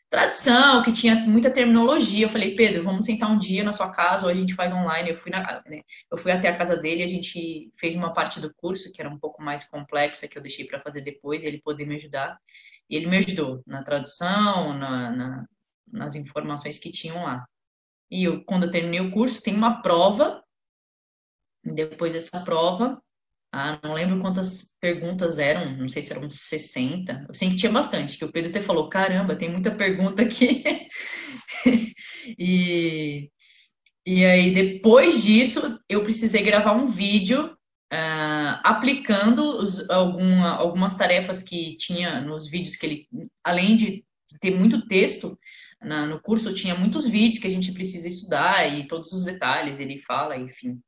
tradução, 0.10 0.82
que 0.82 0.92
tinha 0.92 1.16
muita 1.16 1.52
terminologia. 1.52 2.26
Eu 2.26 2.30
falei, 2.30 2.56
Pedro, 2.56 2.84
vamos 2.84 3.06
sentar 3.06 3.30
um 3.32 3.38
dia 3.38 3.64
na 3.64 3.72
sua 3.72 3.92
casa, 3.92 4.26
ou 4.26 4.32
a 4.32 4.34
gente 4.34 4.56
faz 4.56 4.72
online. 4.72 5.10
Eu 5.10 5.16
fui, 5.16 5.32
na, 5.32 5.62
né, 5.68 5.82
eu 6.12 6.18
fui 6.18 6.32
até 6.32 6.50
a 6.50 6.58
casa 6.58 6.76
dele, 6.76 7.04
a 7.04 7.08
gente 7.08 7.72
fez 7.78 7.96
uma 7.96 8.14
parte 8.14 8.40
do 8.40 8.54
curso 8.54 8.92
que 8.92 9.02
era 9.02 9.10
um 9.10 9.20
pouco 9.20 9.42
mais 9.42 9.64
complexa, 9.64 10.28
que 10.28 10.38
eu 10.38 10.42
deixei 10.42 10.66
para 10.66 10.82
fazer 10.82 11.02
depois, 11.02 11.44
e 11.44 11.48
ele 11.48 11.62
poder 11.62 11.86
me 11.86 11.96
ajudar. 11.96 12.40
E 12.90 12.96
ele 12.96 13.08
me 13.08 13.18
ajudou 13.18 13.62
na 13.68 13.84
tradução, 13.84 14.74
na, 14.74 15.12
na, 15.12 15.46
nas 15.88 16.16
informações 16.16 16.80
que 16.80 16.92
tinham 16.92 17.24
lá. 17.24 17.46
E 18.10 18.24
eu, 18.24 18.44
quando 18.46 18.64
eu 18.64 18.72
terminei 18.72 19.02
o 19.02 19.12
curso, 19.12 19.42
tem 19.42 19.56
uma 19.56 19.82
prova. 19.82 20.44
Depois 21.64 22.14
dessa 22.14 22.40
prova, 22.40 23.00
ah, 23.52 23.80
não 23.84 23.94
lembro 23.94 24.20
quantas 24.20 24.76
perguntas 24.80 25.40
eram, 25.40 25.76
não 25.76 25.90
sei 25.90 26.04
se 26.04 26.14
eram 26.14 26.30
60. 26.30 27.26
Eu 27.28 27.34
sei 27.34 27.50
que 27.50 27.58
tinha 27.58 27.72
bastante, 27.72 28.18
que 28.18 28.26
o 28.26 28.32
Pedro 28.32 28.52
até 28.52 28.62
falou: 28.62 28.90
caramba, 28.90 29.36
tem 29.36 29.50
muita 29.50 29.72
pergunta 29.72 30.24
aqui. 30.24 30.64
e, 32.38 33.32
e 34.06 34.26
aí, 34.26 34.54
depois 34.54 35.24
disso, 35.24 35.80
eu 35.90 36.04
precisei 36.04 36.44
gravar 36.44 36.74
um 36.74 36.88
vídeo 36.88 37.48
uh, 37.92 38.60
aplicando 38.64 39.42
os, 39.42 39.90
alguma, 39.90 40.56
algumas 40.56 40.94
tarefas 40.96 41.42
que 41.42 41.76
tinha 41.78 42.22
nos 42.22 42.48
vídeos 42.48 42.76
que 42.76 42.86
ele, 42.86 43.08
além 43.44 43.76
de 43.76 44.06
ter 44.40 44.52
muito 44.52 44.86
texto, 44.88 45.38
na, 45.82 46.06
no 46.06 46.22
curso 46.22 46.54
tinha 46.54 46.76
muitos 46.76 47.08
vídeos 47.08 47.40
que 47.40 47.48
a 47.48 47.52
gente 47.52 47.72
precisa 47.72 48.08
estudar 48.08 48.68
e 48.68 48.88
todos 48.88 49.12
os 49.12 49.26
detalhes 49.26 49.80
ele 49.80 49.98
fala, 50.00 50.38
enfim. 50.38 50.80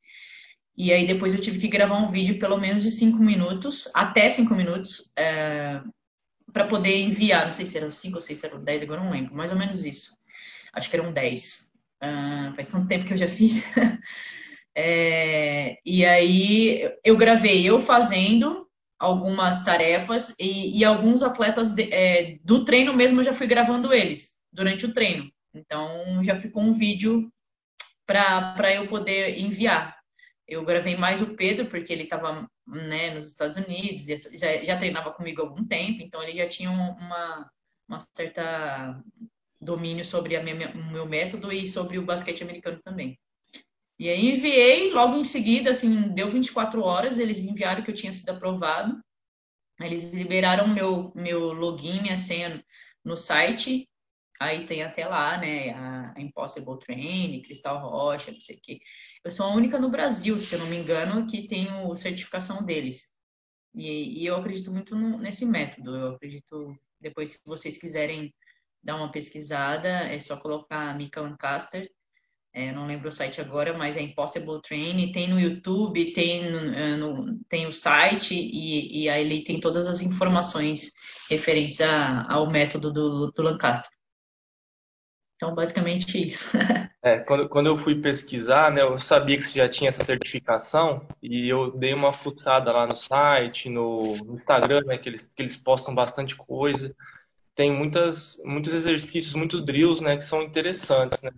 E 0.78 0.92
aí 0.92 1.06
depois 1.06 1.34
eu 1.34 1.42
tive 1.42 1.60
que 1.60 1.68
gravar 1.68 1.98
um 1.98 2.10
vídeo 2.10 2.40
pelo 2.40 2.58
menos 2.58 2.82
de 2.82 2.92
5 2.92 3.22
minutos, 3.22 3.90
até 3.94 4.30
5 4.30 4.56
minutos, 4.56 5.12
é, 5.18 5.82
para 6.51 6.68
poder 6.68 7.01
enviar. 7.01 7.46
Não 7.46 7.54
sei 7.54 7.66
se 7.66 7.78
eram 7.78 7.90
5 7.90 8.16
ou 8.16 8.22
se 8.22 8.46
eram 8.46 8.63
10, 8.63 8.84
agora 8.84 9.04
não 9.04 9.12
lembro. 9.12 9.36
Mais 9.36 9.51
ou 9.51 9.58
menos 9.58 9.84
isso. 9.84 10.18
Acho 10.74 10.90
que 10.90 10.96
eram 10.96 11.12
10. 11.12 11.72
Uh, 12.04 12.56
faz 12.56 12.68
tanto 12.68 12.88
tempo 12.88 13.06
que 13.06 13.13
eu 13.13 13.18
já 13.18 13.28
fiz. 13.28 13.63
é, 14.75 15.78
e 15.86 16.06
aí 16.06 16.90
eu 17.04 17.16
gravei 17.18 17.63
eu 17.63 17.80
fazendo 17.80 18.68
algumas 18.98 19.63
tarefas 19.63 20.34
e, 20.40 20.80
e 20.80 20.86
alguns 20.86 21.24
atletas 21.24 21.72
de, 21.72 21.92
é, 21.92 22.38
do 22.44 22.63
treino 22.63 22.94
mesmo 22.94 23.20
eu 23.20 23.25
já 23.25 23.34
fui 23.34 23.48
gravando 23.48 23.94
eles 23.94 24.34
durante 24.51 24.86
o 24.86 24.94
treino. 24.94 25.30
Então 25.54 26.24
já 26.24 26.36
ficou 26.36 26.63
um 26.63 26.72
vídeo 26.72 27.32
para 28.06 28.74
eu 28.74 28.88
poder 28.88 29.40
enviar. 29.40 30.00
Eu 30.51 30.65
gravei 30.65 30.98
mais 30.98 31.22
o 31.22 31.34
Pedro, 31.34 31.67
porque 31.67 31.93
ele 31.93 32.03
estava 32.03 32.46
né, 32.67 33.13
nos 33.13 33.27
Estados 33.27 33.55
Unidos, 33.55 34.03
já, 34.05 34.58
já 34.62 34.77
treinava 34.77 35.13
comigo 35.13 35.41
há 35.41 35.46
algum 35.46 35.65
tempo, 35.65 36.01
então 36.01 36.22
ele 36.22 36.38
já 36.38 36.50
tinha 36.50 36.70
uma, 36.70 37.50
uma 37.88 38.00
certa 38.13 39.01
domínio 39.62 40.03
sobre 40.03 40.38
minha, 40.43 40.72
o 40.72 40.91
meu 40.91 41.05
método 41.05 41.53
e 41.53 41.70
sobre 41.70 41.98
o 41.98 42.05
basquete 42.05 42.43
americano 42.43 42.81
também. 42.84 43.17
E 43.98 44.10
aí 44.10 44.31
enviei, 44.31 44.91
logo 44.91 45.15
em 45.15 45.24
seguida, 45.24 45.72
assim, 45.72 46.10
deu 46.13 46.29
24 46.29 46.81
horas, 46.81 47.17
eles 47.17 47.39
enviaram 47.43 47.81
que 47.81 47.91
eu 47.91 47.96
tinha 47.96 48.12
sido 48.12 48.31
aprovado. 48.31 49.00
Eles 49.79 50.12
liberaram 50.12 50.67
meu, 50.67 51.13
meu 51.15 51.53
login, 51.53 52.01
minha 52.01 52.17
senha 52.17 52.62
no 53.05 53.15
site, 53.15 53.88
Aí 54.41 54.65
tem 54.65 54.81
até 54.81 55.05
lá, 55.07 55.38
né, 55.38 55.69
a 55.69 56.15
Impossible 56.17 56.79
Train, 56.79 57.43
Cristal 57.43 57.79
Rocha, 57.79 58.31
não 58.31 58.41
sei 58.41 58.55
o 58.55 58.60
quê. 58.60 58.79
Eu 59.24 59.29
sou 59.29 59.45
a 59.45 59.53
única 59.53 59.79
no 59.79 59.91
Brasil, 59.91 60.39
se 60.39 60.55
eu 60.55 60.60
não 60.60 60.65
me 60.65 60.77
engano, 60.77 61.27
que 61.27 61.48
a 61.91 61.95
certificação 61.95 62.65
deles. 62.65 63.07
E, 63.71 64.24
e 64.24 64.25
eu 64.25 64.36
acredito 64.36 64.71
muito 64.71 64.95
no, 64.95 65.19
nesse 65.19 65.45
método. 65.45 65.95
Eu 65.95 66.15
acredito, 66.15 66.75
depois, 67.00 67.29
se 67.29 67.39
vocês 67.45 67.77
quiserem 67.77 68.33
dar 68.83 68.95
uma 68.95 69.12
pesquisada, 69.12 69.88
é 69.88 70.17
só 70.19 70.36
colocar 70.36 70.98
Mika 70.98 71.21
Lancaster. 71.21 71.88
É, 72.51 72.71
não 72.71 72.88
lembro 72.88 73.10
o 73.10 73.12
site 73.12 73.39
agora, 73.39 73.77
mas 73.77 73.95
é 73.95 74.01
Impossible 74.01 74.60
Train. 74.63 75.12
Tem 75.12 75.29
no 75.29 75.39
YouTube, 75.39 76.13
tem, 76.13 76.50
no, 76.50 76.74
é, 76.74 76.98
no, 76.98 77.39
tem 77.48 77.67
o 77.67 77.71
site 77.71 78.33
e, 78.33 79.03
e 79.03 79.07
aí 79.07 79.24
ele 79.24 79.43
tem 79.43 79.60
todas 79.60 79.86
as 79.88 80.01
informações 80.01 80.93
referentes 81.29 81.79
a, 81.79 82.25
ao 82.27 82.50
método 82.50 82.91
do, 82.91 83.31
do 83.31 83.43
Lancaster. 83.43 84.00
Então, 85.41 85.55
basicamente 85.55 86.24
isso. 86.24 86.55
é, 87.01 87.17
quando, 87.17 87.50
quando 87.50 87.65
eu 87.65 87.75
fui 87.75 88.00
pesquisar, 88.00 88.71
né, 88.71 88.83
eu 88.83 89.00
sabia 89.00 89.36
que 89.36 89.41
você 89.41 89.57
já 89.57 89.67
tinha 89.67 89.89
essa 89.89 90.03
certificação 90.03 91.07
e 91.19 91.50
eu 91.50 91.71
dei 91.71 91.95
uma 91.95 92.13
fuçada 92.13 92.71
lá 92.71 92.86
no 92.86 92.95
site, 92.95 93.67
no, 93.67 94.17
no 94.17 94.36
Instagram, 94.36 94.83
né, 94.86 95.00
que 95.00 95.10
eles, 95.10 95.25
que 95.36 95.41
eles 95.41 95.57
postam 95.57 95.95
bastante 95.95 96.36
coisa. 96.36 96.95
Tem 97.55 97.71
muitas, 97.71 98.39
muitos 98.45 98.71
exercícios, 98.71 99.33
muitos 99.33 99.65
drills, 99.65 100.00
né, 100.00 100.15
que 100.15 100.24
são 100.24 100.43
interessantes, 100.43 101.24
né? 101.24 101.31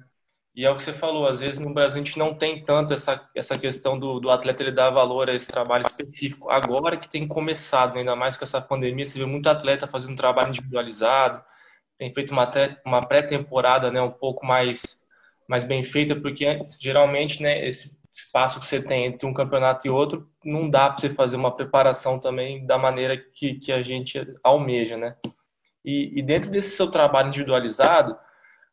E 0.54 0.66
é 0.66 0.70
o 0.70 0.76
que 0.76 0.84
você 0.84 0.92
falou, 0.92 1.26
às 1.26 1.40
vezes 1.40 1.58
no 1.58 1.74
Brasil 1.74 2.02
a 2.02 2.04
gente 2.04 2.20
não 2.20 2.36
tem 2.36 2.64
tanto 2.66 2.94
essa, 2.94 3.30
essa 3.34 3.58
questão 3.58 3.98
do, 3.98 4.20
do 4.20 4.30
atleta 4.30 4.64
ele 4.64 4.72
dar 4.74 4.90
valor 4.90 5.30
a 5.30 5.34
esse 5.34 5.50
trabalho 5.50 5.82
específico. 5.82 6.50
Agora 6.50 6.98
que 6.98 7.10
tem 7.10 7.26
começado, 7.26 7.98
ainda 7.98 8.18
mais 8.18 8.36
com 8.36 8.44
essa 8.44 8.62
pandemia, 8.62 9.06
você 9.06 9.18
vê 9.18 9.26
muito 9.26 9.48
atleta 9.48 9.88
fazendo 9.88 10.18
trabalho 10.18 10.50
individualizado, 10.50 11.42
tem 12.04 12.14
feito 12.14 12.32
uma, 12.32 12.52
uma 12.86 13.06
pré-temporada 13.06 13.90
né, 13.90 14.02
um 14.02 14.12
pouco 14.12 14.46
mais, 14.46 15.02
mais 15.48 15.64
bem 15.64 15.86
feita, 15.86 16.16
porque 16.16 16.46
geralmente 16.80 17.42
né, 17.42 17.66
esse 17.66 17.98
espaço 18.14 18.60
que 18.60 18.66
você 18.66 18.82
tem 18.82 19.06
entre 19.06 19.26
um 19.26 19.34
campeonato 19.34 19.88
e 19.88 19.90
outro 19.90 20.30
não 20.44 20.70
dá 20.70 20.90
para 20.90 21.00
você 21.00 21.10
fazer 21.14 21.38
uma 21.38 21.56
preparação 21.56 22.20
também 22.20 22.66
da 22.66 22.78
maneira 22.78 23.18
que, 23.18 23.56
que 23.56 23.72
a 23.72 23.82
gente 23.82 24.20
almeja, 24.44 24.98
né? 24.98 25.16
E, 25.84 26.20
e 26.20 26.22
dentro 26.22 26.52
desse 26.52 26.76
seu 26.76 26.92
trabalho 26.92 27.30
individualizado, 27.30 28.18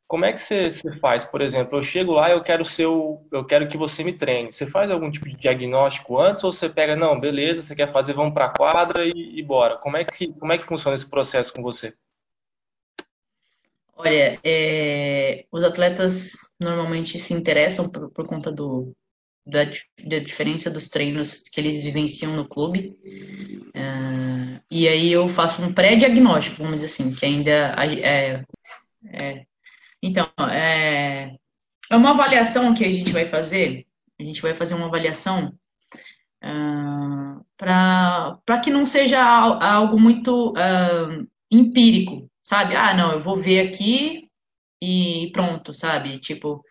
como 0.06 0.24
é 0.24 0.32
que 0.32 0.42
você, 0.42 0.70
você, 0.70 0.96
faz? 0.98 1.24
Por 1.24 1.40
exemplo, 1.40 1.78
eu 1.78 1.82
chego 1.84 2.12
lá 2.12 2.28
e 2.28 2.32
eu 2.32 2.42
quero 2.42 2.64
seu, 2.64 3.26
eu 3.30 3.44
quero 3.44 3.68
que 3.68 3.76
você 3.76 4.02
me 4.02 4.12
treine. 4.12 4.52
Você 4.52 4.66
faz 4.66 4.90
algum 4.90 5.10
tipo 5.10 5.28
de 5.28 5.36
diagnóstico 5.36 6.20
antes 6.20 6.42
ou 6.42 6.52
você 6.52 6.68
pega, 6.68 6.96
não, 6.96 7.18
beleza, 7.18 7.62
você 7.62 7.76
quer 7.76 7.92
fazer, 7.92 8.12
vamos 8.12 8.34
para 8.34 8.46
a 8.46 8.52
quadra 8.52 9.04
e, 9.06 9.38
e 9.38 9.42
bora. 9.42 9.76
Como 9.78 9.96
é 9.96 10.04
que 10.04 10.32
como 10.32 10.52
é 10.52 10.58
que 10.58 10.66
funciona 10.66 10.96
esse 10.96 11.08
processo 11.08 11.52
com 11.52 11.62
você? 11.62 11.94
Olha, 14.02 14.40
é, 14.42 15.44
os 15.52 15.62
atletas 15.62 16.32
normalmente 16.58 17.18
se 17.18 17.34
interessam 17.34 17.86
por, 17.86 18.10
por 18.10 18.26
conta 18.26 18.50
do, 18.50 18.96
da, 19.46 19.64
da, 19.64 20.18
diferença 20.20 20.70
dos 20.70 20.88
treinos 20.88 21.40
que 21.40 21.60
eles 21.60 21.82
vivenciam 21.82 22.34
no 22.34 22.48
clube. 22.48 22.96
Uh, 23.76 24.58
e 24.70 24.88
aí 24.88 25.12
eu 25.12 25.28
faço 25.28 25.62
um 25.62 25.74
pré-diagnóstico, 25.74 26.62
vamos 26.62 26.76
dizer 26.76 26.86
assim, 26.86 27.12
que 27.14 27.26
ainda 27.26 27.74
é, 27.78 28.42
é 29.20 29.44
então 30.02 30.30
é, 30.50 31.36
é 31.90 31.96
uma 31.96 32.12
avaliação 32.12 32.72
que 32.72 32.86
a 32.86 32.90
gente 32.90 33.12
vai 33.12 33.26
fazer. 33.26 33.86
A 34.18 34.22
gente 34.22 34.40
vai 34.40 34.54
fazer 34.54 34.74
uma 34.74 34.86
avaliação 34.86 35.48
uh, 36.42 37.44
ah, 37.60 38.38
para 38.46 38.60
que 38.64 38.70
não 38.70 38.86
seja 38.86 39.22
algo 39.22 40.00
muito 40.00 40.52
uh, 40.52 41.28
empírico, 41.50 42.29
sabe? 42.50 42.74
Ah, 42.74 42.92
não, 42.92 43.12
eu 43.12 43.20
vou 43.20 43.36
ver 43.36 43.68
aqui 43.68 44.28
e 44.82 45.30
pronto, 45.32 45.72
sabe? 45.72 46.18
Tipo, 46.18 46.62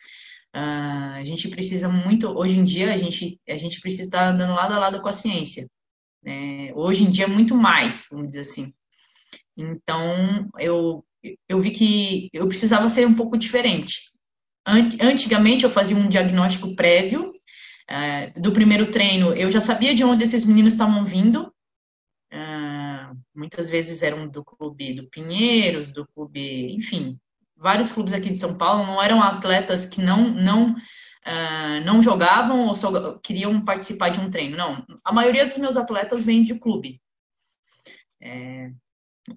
Uh, 0.55 1.13
a 1.13 1.23
gente 1.23 1.47
precisa 1.47 1.87
muito, 1.87 2.27
hoje 2.27 2.57
em 2.57 2.63
dia, 2.63 2.91
a 2.91 2.97
gente, 2.97 3.39
a 3.47 3.55
gente 3.55 3.79
precisa 3.79 4.05
estar 4.05 4.29
andando 4.29 4.55
lado 4.55 4.73
a 4.73 4.79
lado 4.79 4.99
com 4.99 5.07
a 5.07 5.13
ciência. 5.13 5.69
Né? 6.23 6.71
Hoje 6.73 7.03
em 7.03 7.11
dia, 7.11 7.27
muito 7.27 7.55
mais, 7.55 8.07
vamos 8.09 8.29
dizer 8.29 8.39
assim. 8.39 8.73
Então, 9.55 10.49
eu, 10.57 11.05
eu 11.47 11.59
vi 11.59 11.69
que 11.69 12.29
eu 12.33 12.47
precisava 12.47 12.89
ser 12.89 13.05
um 13.05 13.13
pouco 13.13 13.37
diferente. 13.37 14.09
Antigamente, 14.65 15.65
eu 15.65 15.69
fazia 15.69 15.95
um 15.95 16.09
diagnóstico 16.09 16.75
prévio. 16.75 17.31
Uh, 17.87 18.41
do 18.41 18.51
primeiro 18.51 18.89
treino, 18.89 19.33
eu 19.33 19.51
já 19.51 19.61
sabia 19.61 19.93
de 19.93 20.03
onde 20.03 20.23
esses 20.23 20.43
meninos 20.43 20.73
estavam 20.73 21.05
vindo. 21.05 21.53
Muitas 23.39 23.69
vezes 23.69 24.03
eram 24.03 24.27
do 24.27 24.43
clube 24.43 24.93
do 24.93 25.09
Pinheiros, 25.09 25.93
do 25.93 26.05
clube, 26.07 26.73
enfim, 26.73 27.17
vários 27.55 27.89
clubes 27.89 28.11
aqui 28.11 28.29
de 28.29 28.37
São 28.37 28.57
Paulo 28.57 28.85
não 28.85 29.01
eram 29.01 29.23
atletas 29.23 29.85
que 29.85 30.01
não 30.01 30.29
não 30.29 30.71
uh, 30.73 31.85
não 31.85 32.03
jogavam 32.03 32.67
ou 32.67 32.75
só 32.75 33.17
queriam 33.19 33.63
participar 33.63 34.09
de 34.09 34.19
um 34.19 34.29
treino. 34.29 34.57
Não, 34.57 34.85
a 35.05 35.13
maioria 35.13 35.45
dos 35.45 35.57
meus 35.57 35.77
atletas 35.77 36.23
vem 36.23 36.43
de 36.43 36.59
clube. 36.59 37.01
É, 38.21 38.71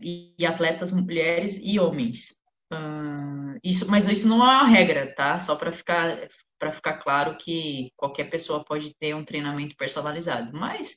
e, 0.01 0.35
e, 0.37 0.45
atletas 0.45 0.91
mulheres 0.91 1.61
e 1.63 1.79
homens. 1.79 2.35
Uh, 2.73 3.59
isso, 3.63 3.89
mas 3.89 4.09
isso 4.09 4.27
não 4.27 4.39
é 4.39 4.57
uma 4.57 4.67
regra, 4.67 5.15
tá? 5.15 5.39
Só 5.39 5.55
para 5.55 5.71
ficar 5.71 6.19
para 6.59 6.71
ficar 6.71 6.99
claro 6.99 7.37
que 7.37 7.91
qualquer 7.97 8.31
pessoa 8.31 8.65
pode 8.65 8.95
ter 8.95 9.15
um 9.15 9.25
treinamento 9.25 9.77
personalizado. 9.77 10.57
Mas 10.57 10.97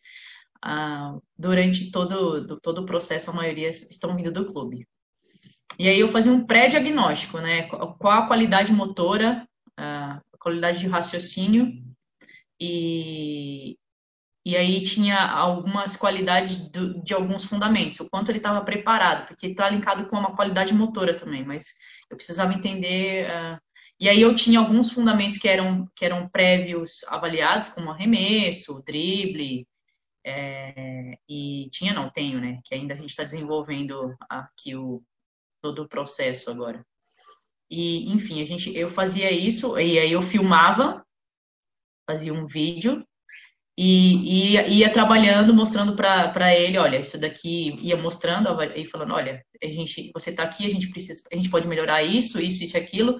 uh, 0.63 1.21
durante 1.37 1.91
todo, 1.91 2.59
todo 2.59 2.81
o 2.81 2.85
processo, 2.85 3.29
a 3.29 3.33
maioria 3.33 3.69
estão 3.69 4.15
vindo 4.15 4.31
do 4.31 4.45
clube. 4.45 4.87
E 5.77 5.89
aí 5.89 5.99
eu 5.99 6.07
fazia 6.07 6.31
um 6.31 6.45
pré-diagnóstico, 6.45 7.39
né? 7.39 7.63
Qual 7.63 8.13
a 8.13 8.27
qualidade 8.27 8.71
motora, 8.71 9.47
a 9.77 10.21
qualidade 10.39 10.79
de 10.79 10.87
raciocínio 10.87 11.83
e, 12.59 13.77
e 14.45 14.55
aí 14.55 14.81
tinha 14.83 15.19
algumas 15.19 15.95
qualidades 15.95 16.57
do, 16.69 17.01
de 17.03 17.13
alguns 17.13 17.43
fundamentos, 17.43 17.99
o 17.99 18.09
quanto 18.09 18.29
ele 18.29 18.37
estava 18.37 18.63
preparado, 18.63 19.27
porque 19.27 19.47
está 19.47 19.69
linkado 19.69 20.07
com 20.07 20.17
uma 20.17 20.35
qualidade 20.35 20.73
motora 20.73 21.15
também, 21.15 21.43
mas 21.43 21.65
eu 22.09 22.15
precisava 22.15 22.53
entender. 22.53 23.27
Uh, 23.29 23.59
e 23.99 24.09
aí 24.09 24.21
eu 24.21 24.35
tinha 24.35 24.59
alguns 24.59 24.91
fundamentos 24.91 25.37
que 25.37 25.47
eram, 25.47 25.87
que 25.95 26.05
eram 26.05 26.27
prévios 26.29 27.03
avaliados, 27.07 27.69
como 27.69 27.89
arremesso, 27.91 28.83
drible, 28.85 29.67
é, 30.25 31.17
e 31.29 31.69
tinha, 31.71 31.93
não, 31.93 32.09
tenho, 32.09 32.41
né? 32.41 32.59
Que 32.65 32.73
ainda 32.73 32.93
a 32.93 32.97
gente 32.97 33.09
está 33.09 33.23
desenvolvendo 33.23 34.15
aqui 34.29 34.75
o 34.75 35.03
todo 35.61 35.83
o 35.83 35.87
processo 35.87 36.51
agora. 36.51 36.85
E, 37.69 38.11
enfim, 38.11 38.41
a 38.41 38.45
gente, 38.45 38.75
eu 38.75 38.89
fazia 38.89 39.31
isso, 39.31 39.77
e 39.79 39.97
aí 39.97 40.11
eu 40.11 40.21
filmava, 40.21 41.03
fazia 42.07 42.33
um 42.33 42.45
vídeo 42.45 43.03
e 43.77 44.51
ia, 44.51 44.67
ia 44.67 44.91
trabalhando, 44.91 45.53
mostrando 45.53 45.95
para 45.95 46.55
ele, 46.55 46.77
olha, 46.77 46.99
isso 46.99 47.17
daqui, 47.17 47.75
ia 47.81 47.97
mostrando 47.97 48.49
e 48.75 48.85
falando, 48.85 49.13
olha, 49.13 49.43
a 49.61 49.67
gente, 49.67 50.11
você 50.13 50.29
está 50.29 50.43
aqui, 50.43 50.65
a 50.65 50.69
gente 50.69 50.89
precisa, 50.89 51.21
a 51.31 51.35
gente 51.35 51.49
pode 51.49 51.67
melhorar 51.67 52.03
isso, 52.03 52.39
isso, 52.39 52.63
isso, 52.63 52.77
aquilo. 52.77 53.17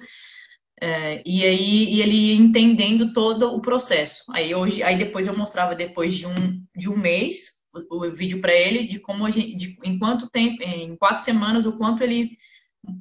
É, 0.80 1.22
e 1.24 1.42
aí 1.42 1.94
e 1.94 2.02
ele 2.02 2.14
ia 2.14 2.34
entendendo 2.34 3.12
todo 3.12 3.54
o 3.54 3.60
processo. 3.60 4.24
Aí 4.30 4.54
hoje, 4.54 4.82
aí 4.82 4.96
depois 4.96 5.26
eu 5.26 5.36
mostrava 5.36 5.74
depois 5.74 6.14
de 6.14 6.26
um 6.26 6.62
de 6.76 6.90
um 6.90 6.96
mês 6.96 7.56
o, 7.90 8.10
vídeo 8.10 8.40
para 8.40 8.54
ele 8.54 8.86
de 8.86 8.98
como 8.98 9.26
a 9.26 9.30
gente, 9.30 9.56
de, 9.56 9.78
em 9.82 9.98
quanto 9.98 10.30
tempo, 10.30 10.62
em 10.62 10.96
quatro 10.96 11.22
semanas, 11.24 11.66
o 11.66 11.76
quanto 11.76 12.02
ele 12.02 12.36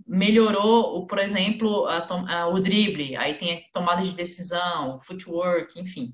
melhorou, 0.08 1.06
por 1.06 1.20
exemplo, 1.20 1.86
a, 1.88 2.06
a, 2.28 2.48
o 2.48 2.60
drible, 2.60 3.16
aí 3.16 3.36
tem 3.36 3.58
a 3.58 3.62
tomada 3.72 4.02
de 4.02 4.12
decisão, 4.12 5.00
footwork, 5.02 5.80
enfim. 5.80 6.14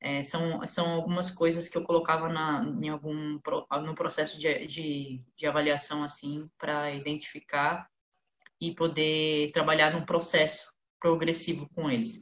É, 0.00 0.22
são, 0.24 0.66
são 0.66 0.90
algumas 0.90 1.30
coisas 1.30 1.68
que 1.68 1.78
eu 1.78 1.84
colocava 1.84 2.28
na, 2.28 2.64
em 2.82 2.88
algum 2.88 3.38
no 3.84 3.94
processo 3.94 4.36
de, 4.36 4.66
de, 4.66 5.24
de 5.36 5.46
avaliação 5.46 6.02
assim 6.02 6.50
para 6.58 6.92
identificar 6.92 7.86
e 8.60 8.74
poder 8.74 9.52
trabalhar 9.52 9.92
num 9.92 10.04
processo 10.04 10.71
progressivo 11.02 11.68
com 11.74 11.90
eles. 11.90 12.20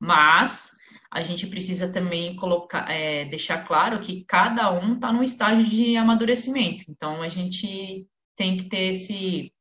Mas 0.00 0.70
a 1.10 1.22
gente 1.22 1.46
precisa 1.48 1.92
também 1.92 2.36
colocar, 2.36 2.88
é, 2.88 3.24
deixar 3.24 3.66
claro 3.66 4.00
que 4.00 4.24
cada 4.24 4.72
um 4.72 4.94
está 4.94 5.12
num 5.12 5.24
estágio 5.24 5.66
de 5.66 5.96
amadurecimento. 5.96 6.84
Então 6.88 7.20
a 7.20 7.28
gente 7.28 8.06
tem 8.36 8.56
que 8.56 8.68
ter 8.68 8.92
esse, 8.92 9.52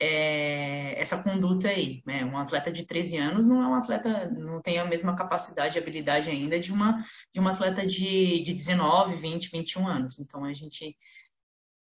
é, 0.00 1.00
essa 1.00 1.22
conduta 1.22 1.68
aí. 1.68 2.02
Né? 2.04 2.24
Um 2.24 2.36
atleta 2.36 2.72
de 2.72 2.84
13 2.84 3.16
anos 3.16 3.46
não 3.46 3.62
é 3.62 3.68
um 3.68 3.74
atleta, 3.74 4.28
não 4.30 4.60
tem 4.60 4.78
a 4.78 4.84
mesma 4.84 5.14
capacidade 5.14 5.78
e 5.78 5.80
habilidade 5.80 6.28
ainda 6.28 6.58
de 6.58 6.72
uma, 6.72 7.04
de 7.32 7.40
uma 7.40 7.52
atleta 7.52 7.86
de, 7.86 8.42
de 8.42 8.52
19, 8.52 9.16
20, 9.16 9.50
21 9.50 9.86
anos. 9.86 10.18
Então 10.18 10.44
a 10.44 10.52
gente 10.52 10.96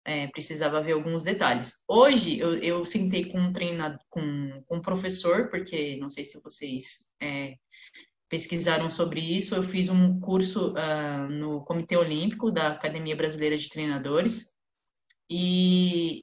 é, 0.06 0.28
precisava 0.28 0.80
ver 0.80 0.92
alguns 0.92 1.24
detalhes. 1.24 1.72
Hoje 1.88 2.38
eu, 2.38 2.54
eu 2.58 2.84
sentei 2.84 3.24
com 3.28 3.38
um 3.38 3.52
treinador, 3.52 3.98
com, 4.08 4.62
com 4.64 4.76
um 4.76 4.80
professor, 4.80 5.50
porque 5.50 5.96
não 5.96 6.08
sei 6.08 6.22
se 6.22 6.40
vocês 6.40 7.10
é, 7.20 7.56
pesquisaram 8.28 8.88
sobre 8.88 9.20
isso. 9.20 9.56
Eu 9.56 9.64
fiz 9.64 9.88
um 9.88 10.20
curso 10.20 10.74
uh, 10.74 11.28
no 11.28 11.64
Comitê 11.64 11.96
Olímpico 11.96 12.52
da 12.52 12.68
Academia 12.68 13.16
Brasileira 13.16 13.58
de 13.58 13.68
Treinadores 13.68 14.48
e, 15.28 16.22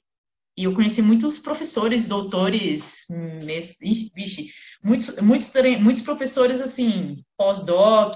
e 0.58 0.64
eu 0.64 0.74
conheci 0.74 1.02
muitos 1.02 1.38
professores, 1.38 2.08
doutores, 2.08 3.06
mestre, 3.44 4.10
vixe, 4.16 4.50
muitos, 4.82 5.18
muitos, 5.18 5.52
muitos 5.82 6.02
professores 6.02 6.62
assim, 6.62 7.18
pós-doc, 7.38 8.16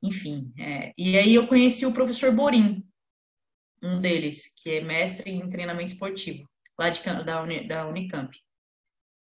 enfim. 0.00 0.52
É, 0.56 0.92
e 0.96 1.18
aí 1.18 1.34
eu 1.34 1.48
conheci 1.48 1.84
o 1.84 1.92
professor 1.92 2.30
Borim, 2.30 2.84
um 3.84 4.00
deles, 4.00 4.52
que 4.62 4.70
é 4.70 4.80
mestre 4.80 5.30
em 5.30 5.48
treinamento 5.50 5.92
esportivo, 5.92 6.48
lá 6.78 6.90
de, 6.90 7.02
da, 7.24 7.42
Uni, 7.42 7.68
da 7.68 7.86
Unicamp 7.86 8.36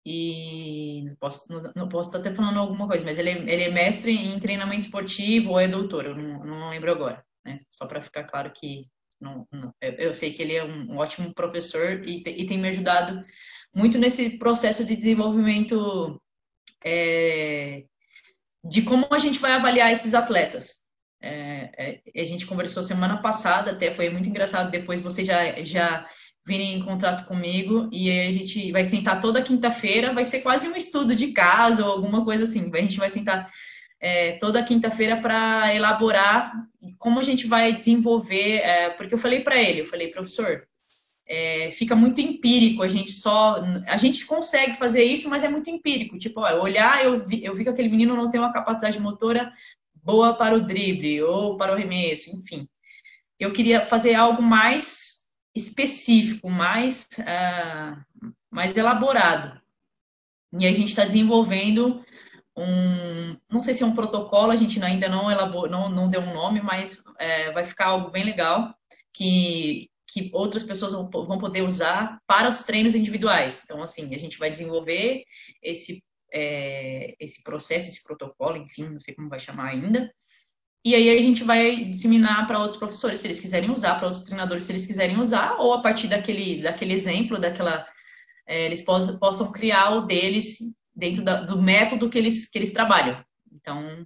e 0.05 1.03
não 1.05 1.15
posso, 1.17 1.47
não, 1.77 1.89
posso 1.89 2.09
estar 2.09 2.19
até 2.19 2.35
falando 2.35 2.59
alguma 2.59 2.89
coisa, 2.89 3.05
mas 3.05 3.19
ele, 3.19 3.31
é, 3.31 3.39
ele 3.39 3.63
é 3.65 3.71
mestre 3.71 4.13
em 4.13 4.39
treinamento 4.39 4.85
esportivo 4.85 5.51
ou 5.51 5.61
é 5.61 5.69
doutor, 5.69 6.07
eu 6.07 6.17
não, 6.17 6.45
não 6.45 6.71
lembro 6.71 6.91
agora, 6.91 7.25
né? 7.45 7.61
Só 7.71 7.87
para 7.87 8.03
ficar 8.03 8.25
claro 8.25 8.53
que 8.53 8.89
não, 9.21 9.47
não, 9.53 9.73
eu, 9.81 10.13
sei 10.13 10.33
que 10.33 10.43
ele 10.43 10.57
é 10.57 10.65
um, 10.65 10.93
um 10.93 10.97
ótimo 10.99 11.33
professor 11.33 12.05
e, 12.05 12.25
e, 12.27 12.47
tem 12.47 12.59
me 12.59 12.69
ajudado 12.69 13.25
muito 13.73 13.97
nesse 13.97 14.39
processo 14.39 14.85
de 14.85 14.97
desenvolvimento 14.97 16.21
é, 16.85 17.85
de 18.65 18.83
como 18.83 19.07
a 19.13 19.19
gente 19.19 19.39
vai 19.39 19.53
avaliar 19.53 19.93
esses 19.93 20.13
atletas. 20.13 20.82
É, 21.23 22.01
é, 22.15 22.21
a 22.21 22.25
gente 22.25 22.47
conversou 22.47 22.83
semana 22.83 23.23
passada, 23.23 23.71
até 23.71 23.91
foi 23.93 24.11
muito 24.11 24.29
engraçado. 24.29 24.71
Depois 24.71 25.01
você 25.01 25.25
já, 25.25 25.63
já 25.63 26.05
virem 26.45 26.75
em 26.75 26.85
contato 26.85 27.25
comigo 27.27 27.89
e 27.93 28.11
a 28.11 28.33
gente 28.33 28.73
vai 28.73 28.85
sentar 28.85 29.21
toda 29.21 29.43
quinta-feira, 29.43 30.13
vai 30.13 30.25
ser 30.25 30.41
quase 30.41 30.67
um 30.67 30.75
estudo 30.75 31.15
de 31.15 31.29
caso 31.29 31.85
ou 31.85 31.93
alguma 31.93 32.25
coisa 32.25 32.45
assim. 32.45 32.71
A 32.75 32.79
gente 32.79 32.99
vai 32.99 33.09
sentar 33.09 33.49
é, 34.01 34.33
toda 34.33 34.65
quinta-feira 34.65 35.17
para 35.21 35.73
elaborar 35.73 36.53
como 36.99 37.21
a 37.21 37.23
gente 37.23 37.47
vai 37.47 37.77
desenvolver, 37.77 38.57
é, 38.57 38.91
porque 38.91 39.15
eu 39.15 39.19
falei 39.19 39.41
para 39.41 39.57
ele, 39.63 39.83
eu 39.83 39.85
falei, 39.85 40.09
professor, 40.09 40.67
é, 41.29 41.71
fica 41.71 41.95
muito 41.95 42.21
empírico, 42.21 42.83
a 42.83 42.89
gente 42.89 43.13
só, 43.13 43.63
a 43.87 43.97
gente 43.97 44.27
consegue 44.27 44.77
fazer 44.77 45.05
isso, 45.05 45.31
mas 45.31 45.45
é 45.45 45.49
muito 45.49 45.71
empírico, 45.71 46.19
tipo, 46.19 46.41
ó, 46.41 46.61
olhar, 46.61 47.05
eu 47.05 47.25
vi, 47.25 47.45
eu 47.45 47.55
vi 47.55 47.63
que 47.63 47.71
aquele 47.71 47.89
menino 47.89 48.17
não 48.17 48.29
tem 48.29 48.41
uma 48.41 48.53
capacidade 48.53 48.99
motora 48.99 49.53
boa 50.03 50.35
para 50.35 50.55
o 50.55 50.61
drible 50.61 51.23
ou 51.23 51.57
para 51.57 51.73
o 51.73 51.77
remesso, 51.77 52.31
enfim. 52.31 52.69
Eu 53.39 53.53
queria 53.53 53.81
fazer 53.81 54.15
algo 54.15 54.43
mais 54.43 55.23
específico, 55.55 56.49
mais, 56.51 57.09
uh, 57.21 58.25
mais 58.51 58.77
elaborado. 58.77 59.61
E 60.59 60.67
a 60.67 60.73
gente 60.73 60.89
está 60.89 61.05
desenvolvendo 61.05 62.05
um, 62.57 63.37
não 63.51 63.63
sei 63.63 63.73
se 63.75 63.83
é 63.83 63.87
um 63.87 63.95
protocolo, 63.95 64.53
a 64.53 64.57
gente 64.57 64.83
ainda 64.83 65.09
não 65.09 65.31
elaborou, 65.31 65.71
não, 65.71 65.89
não 65.89 66.11
deu 66.11 66.21
um 66.21 66.35
nome, 66.35 66.61
mas 66.61 67.03
é, 67.19 67.51
vai 67.53 67.65
ficar 67.65 67.87
algo 67.87 68.11
bem 68.11 68.25
legal 68.25 68.75
que, 69.13 69.91
que 70.07 70.31
outras 70.33 70.63
pessoas 70.63 70.93
vão, 70.93 71.09
vão 71.09 71.39
poder 71.39 71.63
usar 71.63 72.19
para 72.27 72.49
os 72.49 72.63
treinos 72.63 72.95
individuais. 72.95 73.63
Então, 73.65 73.83
assim, 73.83 74.15
a 74.15 74.19
gente 74.19 74.39
vai 74.39 74.51
desenvolver 74.51 75.25
esse, 75.63 76.03
é, 76.33 77.15
esse 77.21 77.43
processo, 77.43 77.89
esse 77.89 78.03
protocolo, 78.03 78.57
enfim, 78.57 78.89
não 78.89 79.01
sei 79.01 79.15
como 79.15 79.29
vai 79.29 79.39
chamar 79.39 79.71
ainda. 79.71 80.13
E 80.85 80.95
aí 80.95 81.11
a 81.11 81.19
gente 81.21 81.45
vai 81.45 81.85
disseminar 81.85 82.47
para 82.47 82.59
outros 82.59 82.79
professores, 82.79 83.21
se 83.21 83.27
eles 83.27 83.39
quiserem 83.39 83.71
usar, 83.71 83.95
para 83.97 84.07
outros 84.07 84.25
treinadores, 84.25 84.65
se 84.65 84.73
eles 84.73 84.87
quiserem 84.87 85.21
usar, 85.21 85.57
ou 85.59 85.75
a 85.75 85.83
partir 85.83 86.09
daquele, 86.09 86.61
daquele 86.61 86.93
exemplo, 86.93 87.39
daquela, 87.39 87.87
é, 88.47 88.67
eles 88.67 88.83
possam 88.83 89.53
criar 89.53 89.91
o 89.91 90.01
deles 90.03 90.59
dentro 90.95 91.23
da, 91.23 91.43
do 91.43 91.61
método 91.61 92.11
que 92.11 92.19
eles, 92.19 92.49
que 92.51 92.59
eles 92.59 92.73
trabalham. 92.73 93.25
Então, 93.53 94.05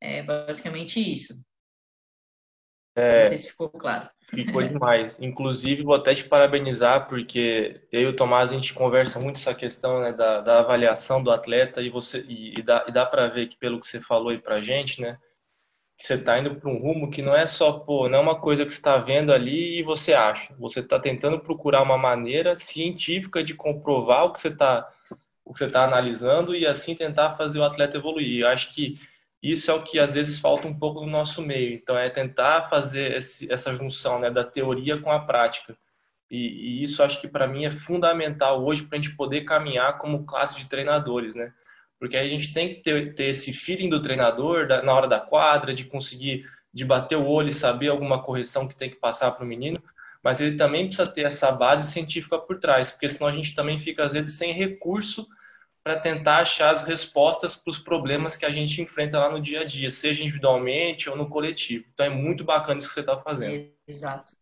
é 0.00 0.22
basicamente 0.22 1.00
isso. 1.00 1.34
É, 2.98 3.20
Não 3.22 3.28
sei 3.28 3.38
se 3.38 3.50
ficou 3.50 3.68
claro. 3.68 4.08
Ficou 4.28 4.62
demais. 4.62 5.18
Inclusive, 5.20 5.82
vou 5.82 5.94
até 5.94 6.14
te 6.14 6.24
parabenizar, 6.24 7.08
porque 7.08 7.80
eu 7.92 8.02
e 8.02 8.06
o 8.06 8.16
Tomás, 8.16 8.50
a 8.50 8.54
gente 8.54 8.74
conversa 8.74 9.20
muito 9.20 9.36
essa 9.36 9.54
questão 9.54 10.00
né, 10.00 10.12
da, 10.12 10.40
da 10.40 10.58
avaliação 10.58 11.22
do 11.22 11.30
atleta 11.30 11.80
e, 11.80 11.88
você, 11.88 12.24
e, 12.28 12.58
e 12.58 12.62
dá, 12.62 12.84
e 12.88 12.92
dá 12.92 13.06
para 13.06 13.28
ver 13.28 13.48
que 13.48 13.56
pelo 13.56 13.80
que 13.80 13.86
você 13.86 14.00
falou 14.00 14.30
aí 14.30 14.38
pra 14.38 14.60
gente, 14.60 15.00
né? 15.00 15.16
Que 15.96 16.06
você 16.06 16.14
está 16.14 16.38
indo 16.38 16.54
para 16.56 16.68
um 16.68 16.78
rumo 16.78 17.10
que 17.10 17.22
não 17.22 17.34
é 17.34 17.46
só, 17.46 17.72
pô, 17.72 18.08
não 18.08 18.18
é 18.18 18.22
uma 18.22 18.40
coisa 18.40 18.64
que 18.64 18.70
você 18.70 18.76
está 18.76 18.98
vendo 18.98 19.32
ali 19.32 19.78
e 19.78 19.82
você 19.82 20.12
acha. 20.12 20.54
Você 20.58 20.80
está 20.80 20.98
tentando 21.00 21.40
procurar 21.40 21.82
uma 21.82 21.96
maneira 21.96 22.54
científica 22.54 23.42
de 23.42 23.54
comprovar 23.54 24.26
o 24.26 24.32
que 24.32 24.40
você 24.40 24.48
está 24.48 24.88
o 25.44 25.52
que 25.54 25.60
você 25.60 25.64
está 25.64 25.82
analisando 25.82 26.54
e 26.54 26.66
assim 26.66 26.94
tentar 26.94 27.34
fazer 27.36 27.58
o 27.58 27.64
atleta 27.64 27.96
evoluir. 27.96 28.40
Eu 28.42 28.48
acho 28.48 28.74
que 28.74 29.00
isso 29.42 29.70
é 29.70 29.74
o 29.74 29.82
que 29.82 29.98
às 29.98 30.14
vezes 30.14 30.38
falta 30.38 30.66
um 30.66 30.76
pouco 30.76 31.00
no 31.00 31.06
nosso 31.06 31.40
meio. 31.42 31.72
Então 31.72 31.96
é 31.96 32.10
tentar 32.10 32.68
fazer 32.68 33.16
esse, 33.16 33.50
essa 33.52 33.74
junção 33.74 34.18
né, 34.18 34.30
da 34.30 34.44
teoria 34.44 35.00
com 35.00 35.12
a 35.12 35.20
prática. 35.20 35.76
E, 36.30 36.80
e 36.80 36.82
isso 36.82 37.02
acho 37.02 37.20
que 37.20 37.28
para 37.28 37.46
mim 37.46 37.64
é 37.64 37.70
fundamental 37.70 38.64
hoje 38.64 38.82
para 38.84 38.98
a 38.98 39.00
gente 39.00 39.16
poder 39.16 39.42
caminhar 39.42 39.98
como 39.98 40.26
classe 40.26 40.58
de 40.58 40.68
treinadores, 40.68 41.34
né? 41.34 41.52
Porque 41.98 42.16
a 42.16 42.28
gente 42.28 42.52
tem 42.52 42.74
que 42.74 42.82
ter, 42.82 43.14
ter 43.14 43.26
esse 43.26 43.52
feeling 43.52 43.88
do 43.88 44.02
treinador 44.02 44.66
da, 44.66 44.82
na 44.82 44.92
hora 44.92 45.08
da 45.08 45.20
quadra, 45.20 45.74
de 45.74 45.84
conseguir 45.84 46.44
de 46.72 46.84
bater 46.84 47.16
o 47.16 47.26
olho 47.26 47.48
e 47.48 47.52
saber 47.52 47.88
alguma 47.88 48.22
correção 48.22 48.68
que 48.68 48.76
tem 48.76 48.90
que 48.90 48.96
passar 48.96 49.32
para 49.32 49.44
o 49.44 49.48
menino, 49.48 49.82
mas 50.22 50.40
ele 50.40 50.56
também 50.56 50.86
precisa 50.86 51.10
ter 51.10 51.22
essa 51.22 51.50
base 51.50 51.90
científica 51.90 52.38
por 52.38 52.58
trás, 52.58 52.90
porque 52.90 53.08
senão 53.08 53.26
a 53.26 53.32
gente 53.32 53.54
também 53.54 53.78
fica 53.78 54.04
às 54.04 54.12
vezes 54.12 54.36
sem 54.36 54.52
recurso 54.52 55.26
para 55.88 56.00
tentar 56.00 56.40
achar 56.40 56.68
as 56.68 56.84
respostas 56.84 57.56
para 57.56 57.70
os 57.70 57.78
problemas 57.78 58.36
que 58.36 58.44
a 58.44 58.50
gente 58.50 58.82
enfrenta 58.82 59.18
lá 59.18 59.32
no 59.32 59.40
dia 59.40 59.62
a 59.62 59.64
dia, 59.64 59.90
seja 59.90 60.22
individualmente 60.22 61.08
ou 61.08 61.16
no 61.16 61.30
coletivo. 61.30 61.86
Então 61.94 62.04
é 62.04 62.10
muito 62.10 62.44
bacana 62.44 62.78
isso 62.78 62.88
que 62.88 62.92
você 62.92 63.00
está 63.00 63.16
fazendo. 63.16 63.70
Exato. 63.88 64.36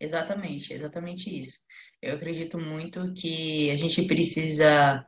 Exatamente, 0.00 0.72
exatamente 0.72 1.38
isso. 1.38 1.60
Eu 2.02 2.16
acredito 2.16 2.58
muito 2.58 3.12
que 3.12 3.70
a 3.70 3.76
gente 3.76 4.02
precisa, 4.08 5.06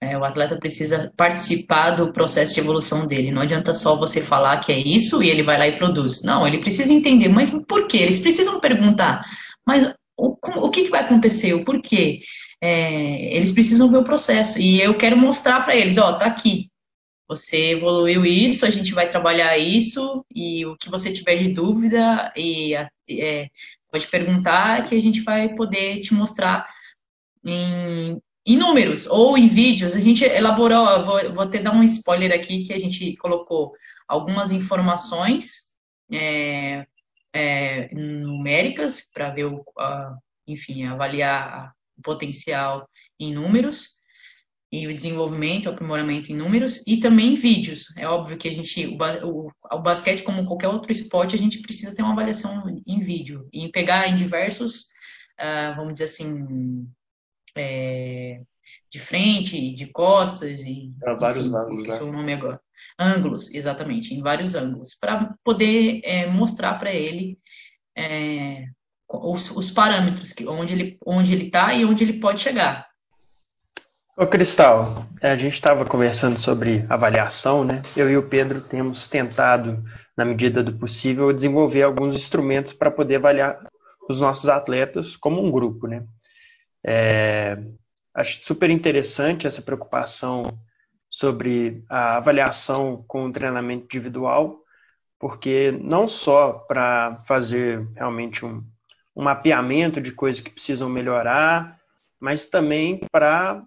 é, 0.00 0.16
o 0.16 0.24
atleta 0.24 0.56
precisa 0.56 1.12
participar 1.14 1.90
do 1.90 2.14
processo 2.14 2.54
de 2.54 2.60
evolução 2.60 3.06
dele. 3.06 3.30
Não 3.30 3.42
adianta 3.42 3.74
só 3.74 3.94
você 3.94 4.22
falar 4.22 4.60
que 4.60 4.72
é 4.72 4.78
isso 4.78 5.22
e 5.22 5.28
ele 5.28 5.42
vai 5.42 5.58
lá 5.58 5.68
e 5.68 5.76
produz. 5.76 6.22
Não, 6.22 6.46
ele 6.46 6.60
precisa 6.60 6.94
entender, 6.94 7.28
mas 7.28 7.50
por 7.66 7.86
quê? 7.86 7.98
Eles 7.98 8.18
precisam 8.18 8.58
perguntar, 8.58 9.20
mas 9.66 9.84
o, 10.16 10.70
que, 10.70 10.84
que 10.84 10.90
vai 10.90 11.02
acontecer? 11.02 11.54
O 11.54 11.64
porquê? 11.64 12.20
é, 12.60 13.34
eles 13.34 13.52
precisam 13.52 13.88
ver 13.88 13.98
o 13.98 14.04
processo. 14.04 14.58
E 14.58 14.80
eu 14.80 14.96
quero 14.96 15.16
mostrar 15.16 15.60
para 15.64 15.76
eles, 15.76 15.98
ó, 15.98 16.14
tá 16.14 16.26
aqui. 16.26 16.70
Você 17.28 17.72
evoluiu 17.72 18.24
isso, 18.24 18.64
a 18.64 18.70
gente 18.70 18.92
vai 18.94 19.08
trabalhar 19.08 19.58
isso, 19.58 20.24
e 20.34 20.64
o 20.64 20.76
que 20.76 20.88
você 20.88 21.12
tiver 21.12 21.36
de 21.36 21.48
dúvida, 21.48 22.32
e 22.36 22.72
é, 22.74 23.48
pode 23.90 24.06
perguntar 24.06 24.84
que 24.88 24.94
a 24.94 25.00
gente 25.00 25.22
vai 25.22 25.52
poder 25.54 26.00
te 26.00 26.14
mostrar 26.14 26.68
em, 27.44 28.20
em 28.46 28.56
números 28.56 29.06
ou 29.06 29.36
em 29.36 29.48
vídeos. 29.48 29.94
A 29.94 29.98
gente 29.98 30.24
elaborou, 30.24 31.04
vou, 31.04 31.34
vou 31.34 31.44
até 31.44 31.58
dar 31.58 31.72
um 31.72 31.82
spoiler 31.82 32.32
aqui, 32.32 32.64
que 32.64 32.72
a 32.72 32.78
gente 32.78 33.16
colocou 33.16 33.72
algumas 34.06 34.52
informações 34.52 35.66
é, 36.12 36.86
é, 37.36 37.94
numéricas 37.94 39.02
para 39.12 39.30
ver, 39.30 39.44
o, 39.44 39.62
enfim, 40.46 40.86
avaliar 40.86 41.72
o 41.98 42.02
potencial 42.02 42.88
em 43.20 43.34
números 43.34 44.00
e 44.72 44.86
o 44.86 44.94
desenvolvimento, 44.94 45.66
o 45.66 45.70
aprimoramento 45.70 46.32
em 46.32 46.36
números 46.36 46.82
e 46.86 46.96
também 46.98 47.34
vídeos. 47.34 47.92
É 47.96 48.08
óbvio 48.08 48.38
que 48.38 48.48
a 48.48 48.50
gente, 48.50 48.86
o, 48.86 48.96
o, 49.26 49.50
o, 49.70 49.78
basquete, 49.78 50.22
como 50.22 50.46
qualquer 50.46 50.68
outro 50.68 50.90
esporte, 50.90 51.34
a 51.34 51.38
gente 51.38 51.60
precisa 51.60 51.94
ter 51.94 52.02
uma 52.02 52.12
avaliação 52.12 52.64
em 52.86 53.00
vídeo 53.00 53.46
e 53.52 53.68
pegar 53.68 54.08
em 54.08 54.16
diversos, 54.16 54.86
uh, 55.38 55.76
vamos 55.76 55.92
dizer 55.92 56.04
assim, 56.04 56.88
é, 57.54 58.40
de 58.90 58.98
frente, 58.98 59.74
de 59.74 59.86
costas 59.86 60.60
e 60.60 60.90
vários 61.20 61.46
enfim, 61.46 61.56
ângulos, 61.56 61.86
né? 61.86 62.02
o 62.02 62.12
nome 62.12 62.32
agora. 62.32 62.60
Ângulos, 62.98 63.52
exatamente, 63.54 64.14
em 64.14 64.22
vários 64.22 64.54
ângulos, 64.54 64.94
para 64.94 65.34
poder 65.44 66.00
é, 66.02 66.26
mostrar 66.26 66.74
para 66.74 66.92
ele 66.92 67.38
é, 67.96 68.66
os, 69.08 69.50
os 69.50 69.70
parâmetros, 69.70 70.32
que, 70.32 70.46
onde 70.46 70.74
ele 70.74 70.98
onde 71.04 71.32
ele 71.32 71.46
está 71.46 71.74
e 71.74 71.84
onde 71.84 72.04
ele 72.04 72.20
pode 72.20 72.40
chegar. 72.40 72.86
Ô 74.18 74.26
Cristal, 74.26 75.06
a 75.20 75.36
gente 75.36 75.52
estava 75.52 75.84
conversando 75.84 76.38
sobre 76.38 76.86
avaliação, 76.88 77.62
né? 77.64 77.82
Eu 77.94 78.10
e 78.10 78.16
o 78.16 78.26
Pedro 78.26 78.62
temos 78.62 79.06
tentado, 79.08 79.84
na 80.16 80.24
medida 80.24 80.62
do 80.62 80.72
possível, 80.78 81.30
desenvolver 81.34 81.82
alguns 81.82 82.16
instrumentos 82.16 82.72
para 82.72 82.90
poder 82.90 83.16
avaliar 83.16 83.58
os 84.08 84.18
nossos 84.18 84.48
atletas 84.48 85.16
como 85.16 85.44
um 85.44 85.50
grupo, 85.50 85.86
né? 85.86 86.02
É, 86.82 87.58
acho 88.14 88.42
super 88.46 88.70
interessante 88.70 89.46
essa 89.46 89.60
preocupação 89.60 90.46
sobre 91.16 91.82
a 91.88 92.18
avaliação 92.18 93.02
com 93.08 93.24
o 93.24 93.32
treinamento 93.32 93.84
individual, 93.84 94.62
porque 95.18 95.70
não 95.70 96.06
só 96.06 96.52
para 96.52 97.16
fazer 97.26 97.88
realmente 97.94 98.44
um, 98.44 98.62
um 99.14 99.22
mapeamento 99.22 99.98
de 99.98 100.12
coisas 100.12 100.42
que 100.42 100.50
precisam 100.50 100.90
melhorar, 100.90 101.80
mas 102.20 102.50
também 102.50 103.00
para 103.10 103.64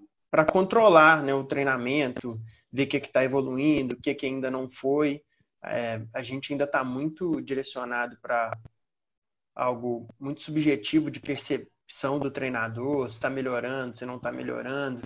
controlar 0.52 1.24
né, 1.24 1.34
o 1.34 1.44
treinamento, 1.44 2.40
ver 2.72 2.84
o 2.84 2.88
que 2.88 2.98
está 2.98 3.24
evoluindo, 3.24 3.96
o 3.96 4.00
que, 4.00 4.14
que 4.14 4.28
ainda 4.28 4.52
não 4.52 4.70
foi. 4.70 5.20
É, 5.64 6.04
a 6.14 6.22
gente 6.22 6.54
ainda 6.54 6.66
está 6.66 6.84
muito 6.84 7.42
direcionado 7.42 8.16
para 8.22 8.56
algo 9.56 10.08
muito 10.20 10.44
subjetivo 10.44 11.10
de 11.10 11.20
percepção 11.20 12.20
do 12.20 12.30
treinador, 12.30 13.10
se 13.10 13.16
está 13.16 13.28
melhorando, 13.28 13.98
se 13.98 14.06
não 14.06 14.18
está 14.18 14.32
melhorando. 14.32 15.02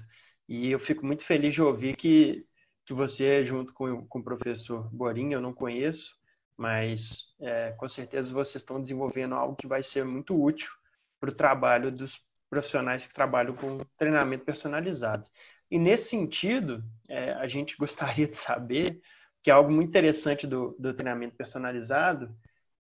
E 0.47 0.71
eu 0.71 0.79
fico 0.79 1.06
muito 1.06 1.23
feliz 1.23 1.53
de 1.53 1.62
ouvir 1.62 1.95
que, 1.95 2.45
que 2.86 2.93
você, 2.93 3.45
junto 3.45 3.73
com, 3.73 4.06
com 4.08 4.19
o 4.19 4.23
professor 4.23 4.89
Borinha, 4.93 5.36
eu 5.36 5.41
não 5.41 5.53
conheço, 5.53 6.15
mas 6.58 7.27
é, 7.39 7.71
com 7.71 7.88
certeza 7.88 8.34
vocês 8.34 8.62
estão 8.62 8.82
desenvolvendo 8.82 9.36
algo 9.36 9.56
que 9.56 9.67
vai 9.67 9.82
ser 9.82 10.06
muito 10.06 10.39
útil 10.41 10.71
para 11.19 11.29
o 11.29 11.36
trabalho 11.36 11.91
dos 11.91 12.21
profissionais 12.49 13.08
que 13.08 13.13
trabalham 13.13 13.56
com 13.56 13.79
treinamento 13.97 14.45
personalizado. 14.45 15.27
E 15.71 15.79
nesse 15.79 16.10
sentido, 16.10 16.84
é, 17.08 17.32
a 17.34 17.47
gente 17.47 17.75
gostaria 17.77 18.27
de 18.27 18.38
saber 18.38 19.01
que 19.41 19.49
algo 19.49 19.71
muito 19.71 19.89
interessante 19.89 20.45
do, 20.45 20.75
do 20.79 20.93
treinamento 20.93 21.36
personalizado 21.36 22.34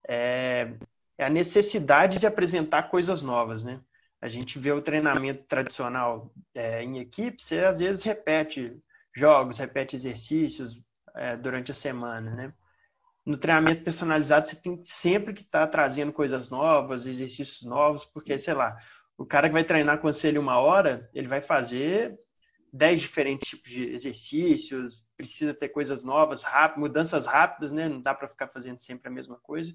é, 0.07 0.77
é, 1.19 1.25
a 1.25 1.31
necessidade 1.31 2.19
de 2.19 2.27
apresentar 2.27 2.85
coisas 2.85 3.23
novas, 3.23 3.65
né? 3.65 3.81
A 4.21 4.29
gente 4.29 4.59
vê 4.59 4.73
o 4.73 4.83
treinamento 4.83 5.45
tradicional 5.45 6.33
é, 6.55 6.83
em 6.83 6.99
equipe, 6.99 7.43
você 7.43 7.61
às 7.61 7.79
vezes 7.79 8.03
repete 8.03 8.77
jogos, 9.15 9.59
repete 9.59 9.97
exercícios 9.97 10.81
é, 11.15 11.37
durante 11.37 11.71
a 11.71 11.75
semana, 11.75 12.35
né? 12.35 12.53
no 13.27 13.37
treinamento 13.37 13.83
personalizado 13.83 14.49
você 14.49 14.55
tem 14.55 14.81
sempre 14.85 15.35
que 15.35 15.43
estar 15.43 15.67
tá 15.67 15.67
trazendo 15.67 16.13
coisas 16.13 16.49
novas, 16.49 17.05
exercícios 17.05 17.63
novos, 17.63 18.05
porque, 18.05 18.39
sei 18.39 18.55
lá, 18.55 18.77
o 19.19 19.27
cara 19.27 19.49
que 19.49 19.53
vai 19.53 19.65
treinar 19.65 20.01
você 20.01 20.31
uma 20.39 20.59
hora, 20.59 21.11
ele 21.13 21.27
vai 21.27 21.41
fazer 21.41 22.17
dez 22.73 23.01
diferentes 23.01 23.49
tipos 23.49 23.69
de 23.69 23.85
exercícios, 23.93 25.05
precisa 25.17 25.53
ter 25.53 25.71
coisas 25.71 26.05
novas, 26.05 26.43
rápidas, 26.45 26.81
mudanças 26.81 27.27
rápidas, 27.27 27.73
né? 27.73 27.89
Não 27.89 28.01
dá 28.01 28.15
para 28.15 28.29
ficar 28.29 28.49
fazendo 28.49 28.79
sempre 28.79 29.09
a 29.09 29.13
mesma 29.13 29.37
coisa. 29.37 29.75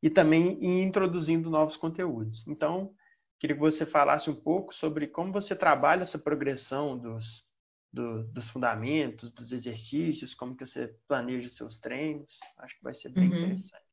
E 0.00 0.08
também 0.08 0.82
introduzindo 0.82 1.50
novos 1.50 1.76
conteúdos. 1.76 2.46
Então, 2.46 2.94
queria 3.44 3.56
que 3.56 3.60
você 3.60 3.84
falasse 3.84 4.30
um 4.30 4.34
pouco 4.34 4.74
sobre 4.74 5.06
como 5.06 5.30
você 5.30 5.54
trabalha 5.54 6.04
essa 6.04 6.18
progressão 6.18 6.96
dos, 6.96 7.44
do, 7.92 8.24
dos 8.28 8.48
fundamentos, 8.48 9.30
dos 9.34 9.52
exercícios, 9.52 10.32
como 10.32 10.56
que 10.56 10.66
você 10.66 10.96
planeja 11.06 11.48
os 11.48 11.54
seus 11.54 11.78
treinos. 11.78 12.38
Acho 12.58 12.74
que 12.74 12.82
vai 12.82 12.94
ser 12.94 13.10
bem 13.10 13.28
uhum. 13.28 13.36
interessante. 13.36 13.84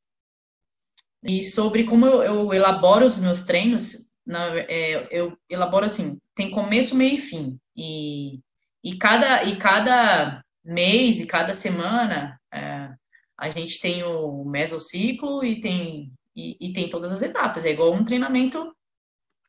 E 1.26 1.44
sobre 1.44 1.84
como 1.84 2.06
eu, 2.06 2.24
eu, 2.24 2.54
elaboro 2.54 3.06
os 3.06 3.18
meus 3.18 3.44
treinos, 3.44 4.10
na, 4.26 4.58
é, 4.58 5.10
eu 5.12 5.38
elaboro 5.50 5.86
assim, 5.86 6.18
tem 6.34 6.50
começo, 6.50 6.96
meio 6.96 7.16
e 7.16 7.18
fim. 7.18 7.60
E, 7.76 8.40
e, 8.82 8.98
cada, 8.98 9.44
e 9.44 9.58
cada 9.58 10.42
mês 10.64 11.20
e 11.20 11.28
cada 11.28 11.54
semana 11.54 12.40
é, 12.54 12.90
a 13.38 13.50
gente 13.50 13.82
tem 13.82 14.02
o 14.02 14.46
mesociclo 14.46 15.44
e 15.44 15.60
tem, 15.60 16.14
e, 16.34 16.70
e, 16.70 16.72
tem 16.72 16.90
todas 16.90 17.12
as 17.12 17.22
etapas. 17.22 17.66
É 17.66 17.72
igual 17.72 17.92
um 17.92 18.06
treinamento, 18.06 18.74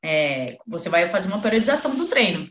é, 0.03 0.59
você 0.67 0.89
vai 0.89 1.09
fazer 1.11 1.29
uma 1.29 1.41
periodização 1.41 1.95
do 1.95 2.07
treino. 2.07 2.49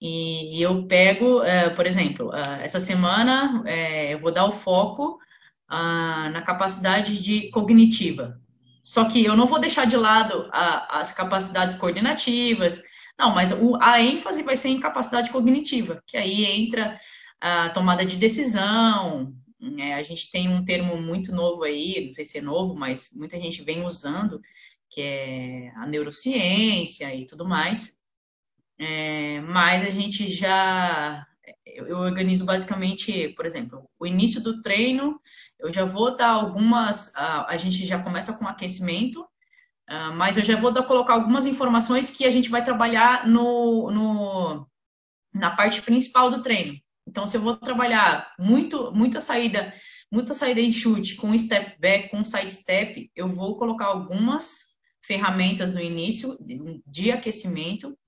E, 0.00 0.60
eu 0.62 0.86
pego, 0.86 1.42
é, 1.42 1.70
por 1.70 1.86
exemplo, 1.86 2.34
essa 2.62 2.78
semana 2.78 3.62
é, 3.66 4.14
eu 4.14 4.20
vou 4.20 4.30
dar 4.32 4.44
o 4.46 4.52
foco 4.52 5.18
na 5.70 6.42
capacidade 6.42 7.22
de 7.22 7.50
cognitiva. 7.50 8.40
Só 8.82 9.04
que 9.04 9.22
eu 9.22 9.36
não 9.36 9.44
vou 9.44 9.58
deixar 9.58 9.86
de 9.86 9.96
lado 9.96 10.48
as 10.50 11.12
capacidades 11.12 11.74
coordenativas, 11.74 12.82
não, 13.18 13.34
mas 13.34 13.52
a 13.80 14.00
ênfase 14.00 14.42
vai 14.42 14.56
ser 14.56 14.68
em 14.68 14.80
capacidade 14.80 15.30
cognitiva, 15.30 16.02
que 16.06 16.16
aí 16.16 16.44
entra 16.44 16.98
a 17.40 17.68
tomada 17.70 18.04
de 18.04 18.16
decisão. 18.16 19.34
É, 19.78 19.94
a 19.94 20.02
gente 20.02 20.30
tem 20.30 20.48
um 20.48 20.64
termo 20.64 20.96
muito 20.96 21.32
novo 21.32 21.64
aí, 21.64 22.06
não 22.06 22.12
sei 22.12 22.24
se 22.24 22.38
é 22.38 22.40
novo, 22.40 22.76
mas 22.76 23.10
muita 23.12 23.38
gente 23.40 23.62
vem 23.62 23.84
usando, 23.84 24.40
que 24.90 25.00
é 25.00 25.72
a 25.76 25.86
neurociência 25.86 27.14
e 27.14 27.26
tudo 27.26 27.46
mais. 27.46 27.96
É, 28.78 29.40
mas 29.42 29.84
a 29.84 29.90
gente 29.90 30.28
já. 30.28 31.26
Eu 31.64 31.98
organizo 31.98 32.44
basicamente, 32.44 33.30
por 33.30 33.46
exemplo, 33.46 33.88
o 33.98 34.06
início 34.06 34.42
do 34.42 34.60
treino 34.62 35.20
eu 35.58 35.72
já 35.72 35.84
vou 35.84 36.16
dar 36.16 36.30
algumas. 36.30 37.14
A, 37.16 37.52
a 37.52 37.56
gente 37.56 37.84
já 37.84 38.00
começa 38.02 38.32
com 38.32 38.46
aquecimento, 38.46 39.22
uh, 39.22 40.12
mas 40.14 40.36
eu 40.36 40.44
já 40.44 40.56
vou 40.56 40.70
dar, 40.70 40.84
colocar 40.84 41.14
algumas 41.14 41.46
informações 41.46 42.10
que 42.10 42.24
a 42.24 42.30
gente 42.30 42.48
vai 42.48 42.64
trabalhar 42.64 43.26
no, 43.26 43.90
no, 43.90 44.68
na 45.34 45.50
parte 45.50 45.82
principal 45.82 46.30
do 46.30 46.42
treino. 46.42 46.78
Então, 47.06 47.26
se 47.26 47.36
eu 47.36 47.40
vou 47.40 47.56
trabalhar 47.56 48.32
muito, 48.38 48.92
muita 48.92 49.20
saída, 49.20 49.72
muita 50.12 50.34
saída 50.34 50.60
em 50.60 50.70
chute 50.70 51.16
com 51.16 51.36
step 51.36 51.80
back, 51.80 52.10
com 52.10 52.22
side 52.22 52.52
step, 52.52 53.10
eu 53.16 53.26
vou 53.26 53.56
colocar 53.56 53.86
algumas 53.86 54.67
ferramentas 55.08 55.74
no 55.74 55.80
início 55.80 56.38
de 56.86 57.10
aquecimento 57.10 57.98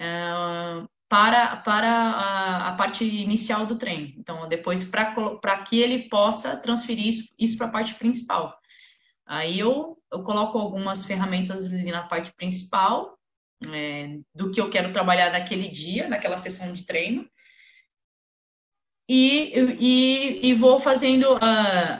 uh, 0.00 0.88
para, 1.06 1.56
para 1.56 1.92
a, 1.92 2.68
a, 2.68 2.72
parte 2.72 3.04
inicial 3.04 3.66
do 3.66 3.76
treino. 3.76 4.14
Então, 4.18 4.48
depois, 4.48 4.82
para 4.82 5.58
que 5.58 5.78
ele 5.78 6.08
possa 6.08 6.56
transferir 6.56 7.06
isso, 7.06 7.28
isso 7.38 7.58
para 7.58 7.66
a 7.66 7.70
parte 7.70 7.94
principal. 7.96 8.58
Aí 9.26 9.58
eu, 9.58 9.98
eu 10.10 10.22
coloco 10.22 10.56
algumas 10.56 11.04
ferramentas 11.04 11.70
na 11.70 12.04
parte 12.04 12.32
principal, 12.32 13.18
é, 13.70 14.18
do 14.34 14.50
que 14.50 14.60
eu 14.60 14.70
quero 14.70 14.90
trabalhar 14.90 15.30
naquele 15.30 15.68
dia, 15.68 16.08
naquela 16.08 16.38
sessão 16.38 16.72
de 16.72 16.86
treino. 16.86 17.28
E, 19.08 19.52
e, 19.80 20.48
e 20.48 20.54
vou 20.54 20.78
fazendo 20.78 21.34
uh, 21.34 21.38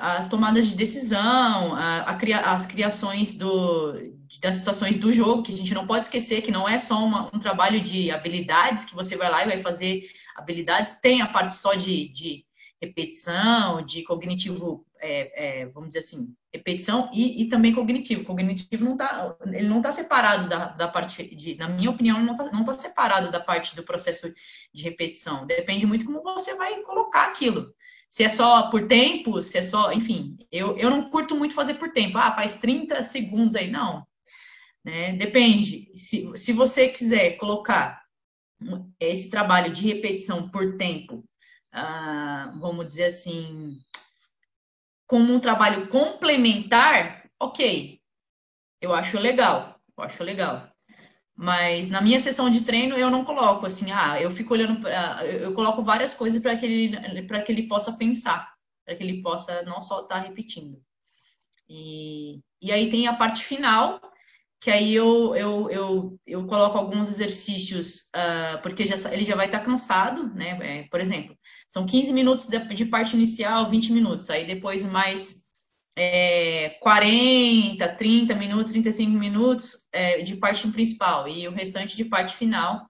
as 0.01 0.29
tomadas 0.29 0.69
de 0.69 0.77
decisão, 0.77 1.75
a, 1.75 2.03
a, 2.03 2.53
as 2.53 2.65
criações 2.65 3.35
do, 3.35 3.93
das 4.41 4.57
situações 4.57 4.97
do 4.97 5.13
jogo, 5.13 5.43
que 5.43 5.53
a 5.53 5.57
gente 5.57 5.75
não 5.75 5.87
pode 5.87 6.05
esquecer 6.05 6.43
que 6.43 6.51
não 6.51 6.69
é 6.69 6.79
só 6.79 7.05
uma, 7.05 7.29
um 7.35 7.39
trabalho 7.39 7.81
de 7.81 8.11
habilidades, 8.11 8.85
que 8.85 8.95
você 8.95 9.17
vai 9.17 9.31
lá 9.31 9.43
e 9.43 9.49
vai 9.49 9.59
fazer 9.59 10.09
habilidades, 10.37 10.93
tem 11.01 11.21
a 11.21 11.27
parte 11.27 11.55
só 11.55 11.75
de, 11.75 12.09
de 12.09 12.45
repetição, 12.81 13.83
de 13.83 14.03
cognitivo, 14.03 14.85
é, 15.03 15.63
é, 15.63 15.67
vamos 15.67 15.89
dizer 15.89 15.99
assim, 15.99 16.35
repetição 16.55 17.11
e, 17.13 17.43
e 17.43 17.49
também 17.49 17.75
cognitivo. 17.75 18.25
Cognitivo 18.25 18.85
não 18.85 18.97
tá, 18.97 19.37
ele 19.47 19.69
não 19.69 19.79
está 19.79 19.91
separado 19.91 20.49
da, 20.49 20.67
da 20.69 20.87
parte 20.87 21.35
de, 21.35 21.57
na 21.57 21.69
minha 21.69 21.91
opinião, 21.91 22.23
não 22.23 22.33
está 22.33 22.45
não 22.53 22.65
tá 22.65 22.73
separado 22.73 23.31
da 23.31 23.41
parte 23.41 23.75
do 23.75 23.83
processo 23.83 24.33
de 24.73 24.83
repetição. 24.83 25.45
Depende 25.45 25.87
muito 25.87 26.05
como 26.05 26.23
você 26.23 26.55
vai 26.55 26.81
colocar 26.83 27.25
aquilo. 27.25 27.75
Se 28.09 28.23
é 28.23 28.29
só 28.29 28.71
por 28.71 28.87
tempo, 28.87 29.43
se 29.43 29.59
é 29.59 29.63
só, 29.63 29.93
enfim, 29.93 30.37
eu, 30.53 30.77
eu 30.77 30.89
não 30.89 31.11
curto 31.11 31.35
muito 31.35 31.55
fazer 31.55 31.75
por 31.75 31.93
tempo. 31.93 32.19
Ah, 32.19 32.33
faz 32.33 32.55
30 32.55 33.03
segundos 33.03 33.57
aí. 33.57 33.71
Não, 33.71 34.07
né? 34.85 35.17
Depende. 35.17 35.91
Se, 35.95 36.31
se 36.37 36.53
você 36.53 36.89
quiser 36.89 37.37
colocar 37.39 38.03
esse 39.01 39.31
trabalho 39.31 39.73
de 39.73 39.87
repetição 39.87 40.49
por 40.49 40.77
tempo, 40.77 41.25
ah, 41.73 42.53
vamos 42.61 42.87
dizer 42.87 43.05
assim, 43.07 43.79
como 45.13 45.31
um 45.31 45.39
trabalho 45.39 45.89
complementar, 45.89 47.29
ok. 47.39 48.01
Eu 48.81 48.95
acho 48.95 49.19
legal. 49.19 49.79
Eu 49.95 50.05
acho 50.05 50.25
legal. 50.25 50.73
Mas 51.37 51.91
na 51.91 52.01
minha 52.01 52.19
sessão 52.19 52.49
de 52.49 52.63
treino 52.63 52.97
eu 52.97 53.11
não 53.11 53.23
coloco 53.23 53.67
assim, 53.67 53.93
ah, 53.93 54.19
eu 54.19 54.31
fico 54.31 54.55
olhando, 54.55 54.81
pra, 54.81 55.23
eu 55.27 55.53
coloco 55.53 55.83
várias 55.83 56.15
coisas 56.15 56.41
para 56.41 56.57
que 56.57 56.65
ele 56.65 57.23
para 57.25 57.43
que 57.43 57.53
ele 57.53 57.69
possa 57.69 57.93
pensar, 57.93 58.55
para 58.87 58.97
que 58.97 59.03
ele 59.03 59.21
possa 59.21 59.61
não 59.65 59.83
só 59.83 60.01
estar 60.01 60.15
tá 60.15 60.27
repetindo. 60.27 60.81
E, 61.69 62.41
e 62.63 62.73
aí 62.73 62.91
tem 62.91 63.07
a 63.07 63.13
parte 63.13 63.45
final, 63.45 64.01
que 64.63 64.71
aí 64.71 64.95
eu, 64.95 65.35
eu, 65.35 65.71
eu, 65.71 66.21
eu 66.25 66.47
coloco 66.47 66.79
alguns 66.79 67.09
exercícios, 67.09 68.09
uh, 68.15 68.63
porque 68.63 68.87
já, 68.87 69.13
ele 69.13 69.25
já 69.25 69.35
vai 69.35 69.47
estar 69.47 69.59
cansado, 69.59 70.33
né? 70.37 70.57
É, 70.63 70.83
por 70.85 71.01
exemplo, 71.01 71.37
são 71.67 71.85
15 71.85 72.13
minutos 72.13 72.47
de, 72.47 72.61
de, 72.73 72.85
parte 72.85 73.17
inicial, 73.17 73.69
20 73.69 73.93
minutos, 73.93 74.31
aí 74.31 74.47
depois 74.47 74.85
mais 74.85 75.43
é, 75.99 76.79
40, 76.81 77.89
30 77.97 78.37
minutos, 78.37 78.71
35 78.71 79.11
minutos 79.11 79.85
é, 79.93 80.23
de 80.23 80.37
parte 80.37 80.69
principal, 80.69 81.27
e 81.27 81.49
o 81.49 81.53
restante 81.53 81.97
de 81.97 82.05
parte 82.05 82.37
final. 82.37 82.87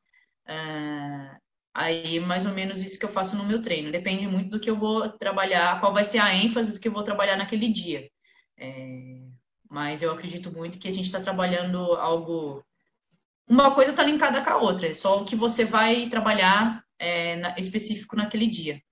Uh, 0.47 1.41
aí 1.75 2.21
mais 2.21 2.45
ou 2.45 2.53
menos 2.53 2.83
isso 2.83 2.99
que 2.99 3.07
eu 3.07 3.13
faço 3.13 3.35
no 3.35 3.47
meu 3.47 3.63
treino. 3.63 3.91
Depende 3.91 4.27
muito 4.27 4.51
do 4.51 4.61
que 4.61 4.69
eu 4.69 4.77
vou 4.77 5.09
trabalhar, 5.09 5.81
qual 5.81 5.95
vai 5.95 6.05
ser 6.05 6.19
a 6.19 6.35
ênfase 6.35 6.75
do 6.75 6.81
que 6.81 6.89
eu 6.89 6.93
vou 6.93 7.03
trabalhar 7.03 7.39
naquele 7.39 7.73
dia. 7.73 8.11
É, 8.59 9.32
mas 9.73 10.03
eu 10.03 10.13
acredito 10.13 10.53
muito 10.53 10.79
que 10.79 10.87
a 10.87 10.91
gente 10.91 11.07
está 11.07 11.19
trabalhando 11.19 11.79
algo. 11.95 12.63
Uma 13.49 13.75
coisa 13.75 13.91
está 13.91 14.03
linkada 14.03 14.45
com 14.45 14.51
a 14.51 14.59
outra, 14.59 14.89
é 14.89 14.95
só 14.95 15.21
o 15.23 15.25
que 15.25 15.35
você 15.35 15.65
vai 15.65 16.09
trabalhar 16.11 16.85
é, 16.99 17.37
na, 17.37 17.59
específico 17.59 18.15
naquele 18.15 18.47
dia. 18.47 18.83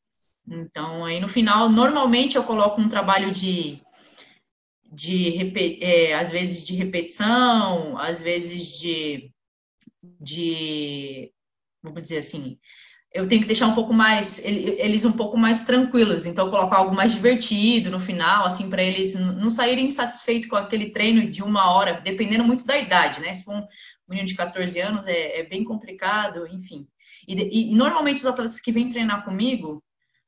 Então, 0.48 1.04
aí 1.04 1.20
no 1.20 1.28
final, 1.28 1.68
normalmente 1.68 2.36
eu 2.36 2.44
coloco 2.44 2.80
um 2.80 2.88
trabalho 2.88 3.30
de, 3.30 3.82
de 4.90 5.52
é, 5.82 6.14
às 6.14 6.30
vezes 6.30 6.64
de 6.66 6.74
repetição, 6.74 7.98
às 7.98 8.22
vezes 8.22 8.66
de, 8.78 9.30
de 10.18 11.30
vamos 11.82 12.00
dizer 12.00 12.18
assim, 12.18 12.58
eu 13.12 13.26
tenho 13.26 13.40
que 13.40 13.46
deixar 13.46 13.66
um 13.66 13.74
pouco 13.74 13.92
mais 13.92 14.38
eles 14.44 15.04
um 15.04 15.12
pouco 15.12 15.36
mais 15.36 15.62
tranquilos, 15.62 16.26
então 16.26 16.48
colocar 16.48 16.76
algo 16.76 16.94
mais 16.94 17.12
divertido 17.12 17.90
no 17.90 17.98
final, 17.98 18.44
assim 18.44 18.70
para 18.70 18.82
eles 18.82 19.14
não 19.14 19.50
saírem 19.50 19.86
insatisfeitos 19.86 20.48
com 20.48 20.56
aquele 20.56 20.90
treino 20.90 21.28
de 21.28 21.42
uma 21.42 21.72
hora, 21.72 22.00
dependendo 22.00 22.44
muito 22.44 22.64
da 22.64 22.78
idade, 22.78 23.20
né? 23.20 23.34
Se 23.34 23.44
for 23.44 23.54
um 23.54 23.66
menino 24.08 24.28
de 24.28 24.36
14 24.36 24.80
anos 24.80 25.06
é, 25.08 25.40
é 25.40 25.42
bem 25.42 25.64
complicado, 25.64 26.46
enfim. 26.46 26.86
E, 27.26 27.72
e, 27.72 27.74
normalmente 27.74 28.18
os 28.18 28.26
atletas 28.26 28.60
que 28.60 28.72
vêm 28.72 28.88
treinar 28.88 29.24
comigo, 29.24 29.82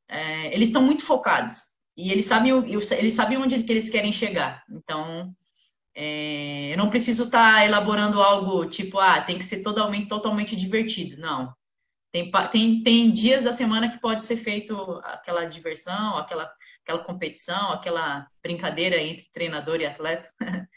é, 0.09 0.53
eles 0.53 0.68
estão 0.68 0.83
muito 0.83 1.05
focados 1.05 1.55
e 1.97 2.11
eles 2.11 2.27
sabem 2.27 2.53
eles 2.99 3.14
sabem 3.14 3.38
onde 3.38 3.55
eles 3.55 3.90
querem 3.90 4.12
chegar. 4.12 4.64
Então 4.68 5.33
é, 5.95 6.73
eu 6.73 6.79
não 6.79 6.90
preciso 6.90 7.25
estar 7.25 7.55
tá 7.55 7.64
elaborando 7.64 8.21
algo 8.21 8.66
tipo, 8.66 8.99
ah, 8.99 9.21
tem 9.21 9.38
que 9.38 9.45
ser 9.45 9.62
totalmente, 9.62 10.09
totalmente 10.09 10.57
divertido. 10.57 11.21
Não. 11.21 11.55
Tem, 12.12 12.31
tem, 12.51 12.83
tem 12.83 13.11
dias 13.11 13.42
da 13.42 13.55
semana 13.55 13.90
que 13.90 13.98
pode 13.98 14.22
ser 14.22 14.37
feito 14.37 15.01
aquela 15.03 15.46
diversão, 15.46 16.18
aquela, 16.18 16.53
aquela 16.83 17.03
competição, 17.03 17.72
aquela 17.72 18.29
brincadeira 18.42 19.01
entre 19.01 19.25
treinador 19.33 19.81
e 19.81 19.87
atleta. 19.87 20.31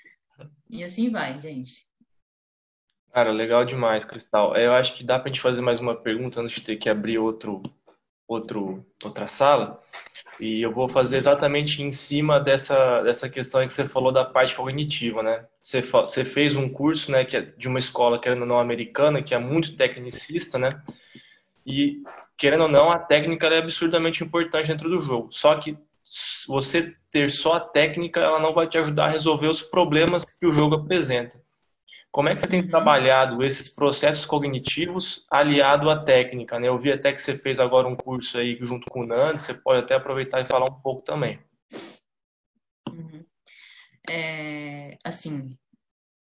e 0.69 0.81
assim 0.81 1.09
vai, 1.09 1.39
gente. 1.41 1.85
Cara, 3.11 3.31
legal 3.31 3.65
demais, 3.65 4.05
Cristal. 4.05 4.55
Eu 4.55 4.73
acho 4.73 4.95
que 4.95 5.03
dá 5.03 5.19
para 5.19 5.29
a 5.29 5.33
gente 5.33 5.41
fazer 5.41 5.61
mais 5.61 5.81
uma 5.81 5.95
pergunta 5.95 6.39
antes 6.39 6.55
de 6.55 6.61
ter 6.61 6.77
que 6.77 6.89
abrir 6.89 7.17
outro, 7.17 7.61
outro, 8.25 8.85
outra 9.03 9.27
sala. 9.27 9.81
E 10.39 10.61
eu 10.61 10.71
vou 10.71 10.87
fazer 10.87 11.17
exatamente 11.17 11.81
em 11.81 11.91
cima 11.91 12.39
dessa, 12.39 13.01
dessa 13.03 13.29
questão 13.29 13.65
que 13.65 13.73
você 13.73 13.87
falou 13.87 14.11
da 14.11 14.25
parte 14.25 14.55
cognitiva, 14.55 15.21
né? 15.21 15.45
Você, 15.61 15.81
você 15.81 16.25
fez 16.25 16.55
um 16.55 16.67
curso, 16.69 17.11
né, 17.11 17.23
que 17.23 17.37
é 17.37 17.41
de 17.41 17.67
uma 17.67 17.79
escola 17.79 18.19
que 18.19 18.27
é 18.27 18.35
não 18.35 18.59
americana, 18.59 19.23
que 19.23 19.33
é 19.33 19.39
muito 19.39 19.75
tecnicista, 19.75 20.59
né? 20.59 20.81
E, 21.65 22.03
querendo 22.37 22.63
ou 22.63 22.69
não, 22.69 22.91
a 22.91 22.99
técnica 22.99 23.47
é 23.47 23.57
absurdamente 23.57 24.23
importante 24.23 24.67
dentro 24.67 24.89
do 24.89 25.01
jogo. 25.01 25.29
Só 25.31 25.55
que 25.55 25.77
você 26.47 26.95
ter 27.11 27.29
só 27.29 27.53
a 27.53 27.59
técnica, 27.59 28.19
ela 28.19 28.39
não 28.39 28.53
vai 28.53 28.67
te 28.67 28.77
ajudar 28.77 29.05
a 29.05 29.11
resolver 29.11 29.47
os 29.47 29.61
problemas 29.61 30.23
que 30.37 30.45
o 30.45 30.51
jogo 30.51 30.75
apresenta. 30.75 31.39
Como 32.11 32.29
é 32.29 32.33
que 32.33 32.39
você 32.39 32.47
tem 32.47 32.61
uhum. 32.61 32.69
trabalhado 32.69 33.43
esses 33.43 33.67
processos 33.67 34.25
cognitivos 34.25 35.25
aliado 35.29 35.89
à 35.89 36.01
técnica? 36.01 36.57
Né? 36.57 36.69
Eu 36.69 36.79
vi 36.79 36.91
até 36.91 37.11
que 37.11 37.21
você 37.21 37.37
fez 37.37 37.59
agora 37.59 37.89
um 37.89 37.95
curso 37.95 38.37
aí 38.37 38.57
junto 38.61 38.89
com 38.89 39.01
o 39.01 39.05
Nando, 39.05 39.39
você 39.39 39.53
pode 39.53 39.81
até 39.81 39.95
aproveitar 39.95 40.39
e 40.39 40.47
falar 40.47 40.65
um 40.65 40.79
pouco 40.79 41.01
também. 41.01 41.39
Uhum. 42.89 43.25
É, 44.09 44.97
assim, 45.03 45.57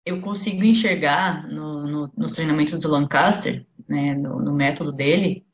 eu 0.04 0.20
consigo 0.20 0.64
enxergar 0.64 1.46
no, 1.48 1.86
no, 1.86 2.12
nos 2.16 2.32
treinamentos 2.32 2.78
do 2.78 2.88
Lancaster, 2.88 3.66
né, 3.88 4.14
no, 4.14 4.40
no 4.40 4.52
método 4.52 4.92
dele, 4.92 5.46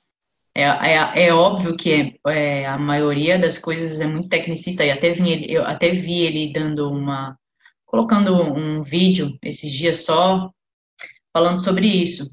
é, 0.57 0.63
é, 0.63 1.27
é, 1.27 1.35
óbvio 1.35 1.77
que 1.77 1.93
é, 1.93 2.61
é, 2.61 2.67
a 2.67 2.79
maioria 2.79 3.37
das 3.37 3.59
coisas 3.59 4.01
é 4.01 4.07
muito 4.07 4.29
tecnicista 4.29 4.85
e 4.85 4.91
até 4.91 5.11
vi 5.11 5.31
ele, 5.31 5.53
eu 5.53 5.65
até 5.65 5.91
vi 5.91 6.21
ele 6.21 6.53
dando 6.53 6.89
uma 6.89 7.37
colocando 7.85 8.35
um 8.37 8.83
vídeo 8.83 9.37
esses 9.43 9.73
dias 9.73 10.05
só 10.05 10.51
falando 11.33 11.61
sobre 11.61 11.89
isso 11.89 12.31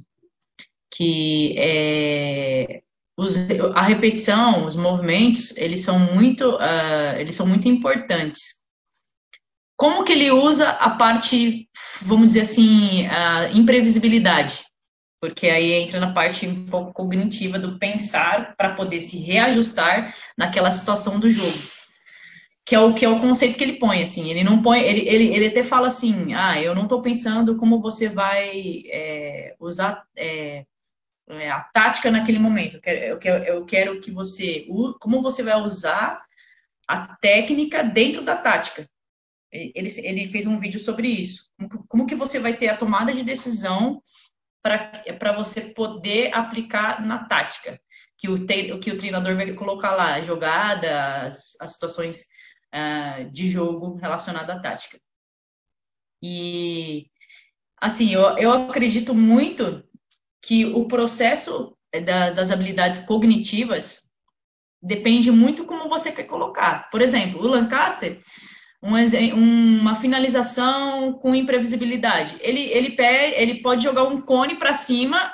que 0.94 1.56
é, 1.58 2.84
os, 3.18 3.36
a 3.74 3.82
repetição 3.82 4.66
os 4.66 4.76
movimentos 4.76 5.56
eles 5.58 5.82
são 5.82 5.98
muito 5.98 6.56
uh, 6.56 7.18
eles 7.18 7.36
são 7.36 7.48
muito 7.48 7.68
importantes. 7.68 8.60
Como 9.76 10.04
que 10.04 10.12
ele 10.12 10.30
usa 10.30 10.70
a 10.70 10.92
parte 10.92 11.68
vamos 12.04 12.30
dizer 12.30 12.42
assim 12.42 13.08
a 13.08 13.52
imprevisibilidade 13.52 14.66
porque 15.22 15.48
aí 15.48 15.72
entra 15.74 16.00
na 16.00 16.12
parte 16.12 16.48
um 16.48 16.66
pouco 16.66 16.92
cognitiva 16.92 17.60
do 17.60 17.78
pensar 17.78 18.56
para 18.58 18.74
poder 18.74 19.02
se 19.02 19.20
reajustar 19.20 20.16
naquela 20.36 20.72
situação 20.72 21.20
do 21.20 21.30
jogo. 21.30 21.58
Que 22.66 22.74
é 22.74 22.80
o 22.80 22.94
que 22.94 23.06
é 23.06 23.10
o 23.10 23.20
conceito 23.20 23.56
que 23.58 23.64
ele 23.64 23.78
põe, 23.78 24.02
assim, 24.02 24.30
ele 24.30 24.44
não 24.44 24.62
põe, 24.62 24.80
ele, 24.80 25.08
ele, 25.08 25.34
ele 25.34 25.48
até 25.48 25.62
fala 25.62 25.88
assim, 25.88 26.34
ah, 26.34 26.60
eu 26.60 26.74
não 26.74 26.84
estou 26.84 27.02
pensando 27.02 27.56
como 27.56 27.82
você 27.82 28.10
vai 28.10 28.84
é, 28.88 29.56
usar 29.60 30.04
é, 30.16 30.66
é, 31.30 31.52
a 31.52 31.60
tática 31.60 32.10
naquele 32.10 32.40
momento. 32.40 32.78
Eu 32.78 32.82
quero, 32.82 33.00
eu 33.00 33.20
quero, 33.20 33.44
eu 33.44 33.66
quero 33.66 34.02
que 34.02 34.12
você, 34.12 34.66
como 35.00 35.22
você 35.22 35.44
vai 35.44 35.60
usar 35.62 36.24
a 36.88 37.16
técnica 37.18 37.84
dentro 37.84 38.24
da 38.24 38.36
tática. 38.36 38.90
Ele, 39.52 39.90
ele 39.98 40.32
fez 40.32 40.48
um 40.48 40.60
vídeo 40.60 40.80
sobre 40.80 41.08
isso. 41.08 41.50
Como, 41.88 42.06
que 42.06 42.16
você 42.16 42.40
vai 42.40 42.56
ter 42.56 42.70
a 42.70 42.78
tomada 42.78 43.14
de 43.14 43.24
decisão 43.24 44.02
para 44.62 45.34
você 45.36 45.74
poder 45.74 46.34
aplicar 46.34 47.06
na 47.06 47.26
tática. 47.26 47.80
Que 48.18 48.30
o, 48.30 48.46
que 48.80 48.92
o 48.92 48.98
treinador 48.98 49.36
vai 49.36 49.52
colocar 49.54 49.96
lá, 49.96 50.22
jogadas, 50.22 51.58
as 51.60 51.74
situações 51.74 52.22
uh, 52.74 53.30
de 53.32 53.50
jogo 53.50 53.96
relacionadas 53.96 54.58
à 54.58 54.60
tática. 54.60 55.00
E, 56.24 57.08
assim, 57.78 58.14
eu, 58.14 58.22
eu 58.38 58.52
acredito 58.52 59.14
muito 59.16 59.84
que 60.42 60.66
o 60.66 60.88
processo 60.88 61.76
da, 62.06 62.32
das 62.32 62.52
habilidades 62.52 63.00
cognitivas 63.00 64.02
depende 64.82 65.32
muito 65.32 65.66
como 65.66 65.90
você 65.90 66.12
quer 66.12 66.24
colocar. 66.24 66.90
Por 66.90 67.02
exemplo, 67.02 67.40
o 67.40 67.48
Lancaster, 67.48 68.22
um, 68.84 69.80
uma 69.80 69.96
finalização 69.96 71.14
com 71.14 71.36
imprevisibilidade. 71.36 72.38
Ele, 72.40 72.62
ele, 72.62 72.92
pede, 72.92 73.36
ele 73.36 73.62
pode 73.62 73.84
jogar 73.84 74.04
um 74.04 74.18
cone 74.18 74.56
para 74.56 74.74
cima 74.74 75.32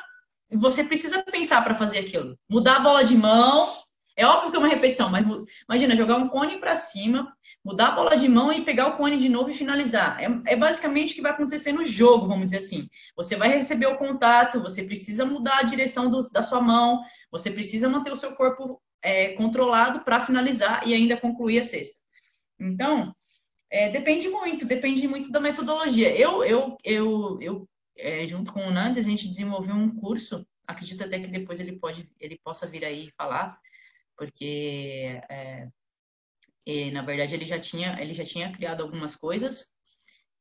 e 0.51 0.57
você 0.57 0.83
precisa 0.83 1.23
pensar 1.23 1.63
para 1.63 1.75
fazer 1.75 1.99
aquilo. 1.99 2.38
Mudar 2.49 2.77
a 2.77 2.81
bola 2.81 3.03
de 3.03 3.15
mão, 3.15 3.73
é 4.15 4.25
óbvio 4.25 4.51
que 4.51 4.57
é 4.57 4.60
uma 4.60 4.67
repetição, 4.67 5.10
mas 5.10 5.25
imagina 5.67 5.95
jogar 5.95 6.17
um 6.17 6.27
cone 6.27 6.57
para 6.57 6.75
cima, 6.75 7.31
mudar 7.63 7.89
a 7.89 7.91
bola 7.91 8.17
de 8.17 8.27
mão 8.27 8.51
e 8.51 8.63
pegar 8.63 8.88
o 8.88 8.97
cone 8.97 9.17
de 9.17 9.29
novo 9.29 9.49
e 9.49 9.53
finalizar. 9.53 10.21
É, 10.21 10.53
é, 10.53 10.55
basicamente 10.55 11.12
o 11.12 11.15
que 11.15 11.21
vai 11.21 11.31
acontecer 11.31 11.71
no 11.71 11.86
jogo, 11.86 12.27
vamos 12.27 12.45
dizer 12.45 12.57
assim. 12.57 12.89
Você 13.15 13.36
vai 13.36 13.49
receber 13.49 13.88
o 13.88 13.97
contato, 13.97 14.62
você 14.62 14.83
precisa 14.83 15.25
mudar 15.25 15.60
a 15.60 15.63
direção 15.63 16.10
do, 16.10 16.29
da 16.29 16.43
sua 16.43 16.60
mão, 16.60 17.01
você 17.31 17.51
precisa 17.51 17.88
manter 17.88 18.12
o 18.12 18.15
seu 18.15 18.36
corpo 18.36 18.81
é, 19.01 19.33
controlado 19.33 20.01
para 20.01 20.19
finalizar 20.19 20.86
e 20.88 20.93
ainda 20.93 21.15
concluir 21.15 21.60
a 21.60 21.63
cesta. 21.63 21.95
Então, 22.60 23.13
é, 23.69 23.89
depende 23.89 24.30
muito, 24.30 24.65
depende 24.65 25.08
muito 25.08 25.32
da 25.32 25.39
metodologia. 25.39 26.15
Eu, 26.15 26.43
eu, 26.43 26.77
eu, 26.84 27.41
eu 27.41 27.69
é, 27.97 28.25
junto 28.25 28.53
com 28.53 28.62
o 28.62 28.71
Nantes, 28.71 29.06
a 29.06 29.10
gente 29.10 29.27
desenvolveu 29.27 29.75
um 29.75 29.93
curso, 29.93 30.45
acredito 30.65 31.03
até 31.03 31.19
que 31.19 31.27
depois 31.27 31.60
ele, 31.60 31.77
pode, 31.80 32.10
ele 32.19 32.39
possa 32.43 32.67
vir 32.67 32.86
aí 32.86 33.12
falar, 33.17 33.60
porque 34.15 35.21
é, 35.30 35.67
na 36.91 37.01
verdade 37.01 37.36
ele 37.36 37.45
já, 37.45 37.60
tinha, 37.60 38.01
ele 38.01 38.13
já 38.13 38.23
tinha 38.23 38.51
criado 38.51 38.82
algumas 38.82 39.15
coisas 39.15 39.69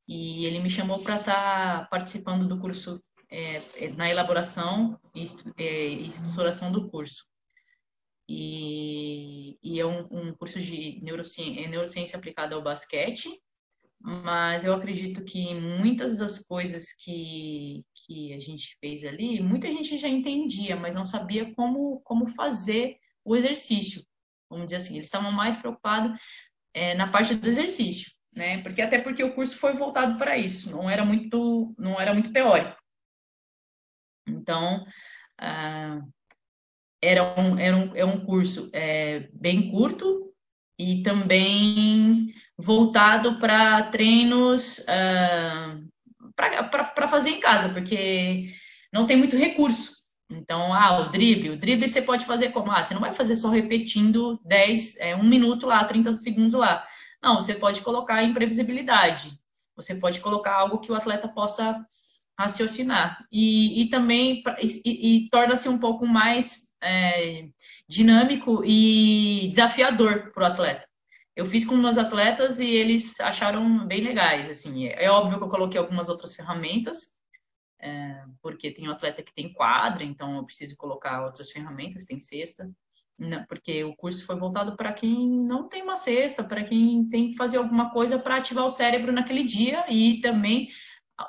e 0.09 0.47
ele 0.47 0.61
me 0.61 0.71
chamou 0.71 1.01
para 1.03 1.17
estar 1.17 1.81
tá 1.81 1.87
participando 1.91 2.47
do 2.47 2.59
curso 2.61 3.03
é, 3.29 3.89
na 3.97 4.09
elaboração 4.09 5.01
e, 5.15 5.25
é, 5.57 5.89
e 5.89 6.07
estruturação 6.07 6.71
do 6.71 6.89
curso 6.89 7.25
e, 8.29 9.59
e 9.63 9.81
é 9.81 9.87
um, 9.87 10.07
um, 10.11 10.35
curso 10.35 10.61
de 10.61 11.01
neurociência, 11.03 11.65
é 11.65 11.69
neurociência 11.69 12.19
aplicada 12.19 12.55
ao 12.55 12.63
basquete, 12.63 13.31
mas 14.01 14.65
eu 14.65 14.75
acredito 14.75 15.25
que 15.25 15.55
muitas 15.55 16.19
das 16.19 16.39
coisas 16.41 16.93
que, 16.93 17.85
que 17.95 18.33
a 18.35 18.39
gente 18.39 18.77
fez 18.81 19.05
ali, 19.05 19.41
muita 19.43 19.71
gente 19.71 19.97
já 19.99 20.09
entendia, 20.09 20.77
mas 20.77 20.95
não 20.95 21.07
sabia 21.07 21.55
como, 21.55 22.01
como 22.01 22.27
fazer 22.27 22.99
o 23.25 23.35
exercício. 23.37 24.05
Vamos 24.51 24.67
dizer 24.67 24.77
assim, 24.77 24.95
eles 24.95 25.07
estavam 25.07 25.33
mais 25.33 25.57
preocupados 25.57 26.19
é, 26.75 26.95
na 26.95 27.11
parte 27.11 27.35
do 27.35 27.49
exercício, 27.49 28.13
né? 28.33 28.63
Porque 28.63 28.83
até 28.83 29.01
porque 29.01 29.25
o 29.25 29.35
curso 29.35 29.57
foi 29.57 29.73
voltado 29.73 30.19
para 30.19 30.37
isso, 30.37 30.71
não 30.71 30.89
era 30.91 31.05
muito, 31.05 31.75
não 31.79 32.01
era 32.01 32.13
muito 32.13 32.33
teórico. 32.33 32.77
Então, 34.27 34.85
ah, 35.39 36.01
era 37.03 37.39
um, 37.39 37.59
era 37.59 37.77
um, 37.77 37.97
é 37.97 38.05
um 38.05 38.25
curso 38.25 38.71
é, 38.73 39.29
bem 39.33 39.71
curto 39.71 40.33
e 40.79 41.03
também 41.03 42.35
voltado 42.59 43.39
para 43.39 43.85
treinos 43.85 44.79
uh, 44.79 45.87
para 46.35 47.07
fazer 47.09 47.31
em 47.31 47.41
casa, 47.41 47.69
porque 47.71 48.53
não 48.93 49.07
tem 49.07 49.17
muito 49.17 49.37
recurso. 49.37 49.97
Então, 50.31 50.75
ah, 50.75 51.01
o 51.01 51.11
drible, 51.11 51.51
o 51.51 51.59
drible 51.59 51.89
você 51.89 52.03
pode 52.03 52.27
fazer 52.27 52.51
como? 52.51 52.73
Ah, 52.73 52.83
você 52.83 52.93
não 52.93 53.01
vai 53.01 53.13
fazer 53.13 53.37
só 53.37 53.49
repetindo 53.49 54.41
10, 54.45 54.97
é, 54.97 55.15
um 55.15 55.23
minuto 55.23 55.67
lá, 55.67 55.85
30 55.85 56.15
segundos 56.15 56.55
lá. 56.55 56.85
Não, 57.23 57.37
você 57.37 57.55
pode 57.55 57.81
colocar 57.81 58.23
imprevisibilidade. 58.23 59.39
Você 59.77 59.95
pode 59.95 60.21
colocar 60.21 60.55
algo 60.55 60.81
que 60.81 60.91
o 60.91 60.95
atleta 60.95 61.29
possa 61.29 61.85
raciocinar. 62.39 63.25
E, 63.31 63.83
e 63.83 63.89
também 63.89 64.43
e, 64.61 65.27
e 65.27 65.29
torna-se 65.31 65.69
um 65.69 65.79
pouco 65.79 66.07
mais 66.07 66.66
é, 66.87 67.49
dinâmico 67.89 68.63
e 68.65 69.49
desafiador 69.49 70.33
para 70.33 70.45
o 70.45 70.47
atleta. 70.47 70.89
Eu 71.35 71.45
fiz 71.45 71.65
com 71.65 71.77
meus 71.77 71.99
atletas 71.99 72.59
e 72.59 72.67
eles 72.67 73.21
acharam 73.21 73.87
bem 73.87 74.03
legais. 74.03 74.49
Assim, 74.49 74.87
é 74.87 75.11
óbvio 75.11 75.39
que 75.39 75.45
eu 75.45 75.51
coloquei 75.51 75.79
algumas 75.79 76.09
outras 76.09 76.35
ferramentas, 76.35 77.17
é, 77.81 78.23
porque 78.41 78.71
tem 78.71 78.89
um 78.89 78.93
atleta 78.93 79.23
que 79.23 79.35
tem 79.35 79.53
quadra, 79.53 80.03
então 80.03 80.37
eu 80.37 80.45
preciso 80.45 80.77
colocar 80.77 81.25
outras 81.25 81.51
ferramentas, 81.51 82.05
tem 82.05 82.19
cesta, 82.19 82.71
porque 83.49 83.85
o 83.85 83.95
curso 83.97 84.25
foi 84.25 84.37
voltado 84.37 84.77
para 84.77 84.93
quem 84.93 85.29
não 85.29 85.69
tem 85.69 85.83
uma 85.83 85.97
cesta, 85.97 86.43
para 86.43 86.65
quem 86.65 87.09
tem 87.09 87.31
que 87.31 87.37
fazer 87.37 87.59
alguma 87.59 87.91
coisa 87.91 88.19
para 88.19 88.37
ativar 88.37 88.65
o 88.65 88.71
cérebro 88.71 89.13
naquele 89.13 89.45
dia 89.45 89.85
e 89.91 90.21
também 90.21 90.69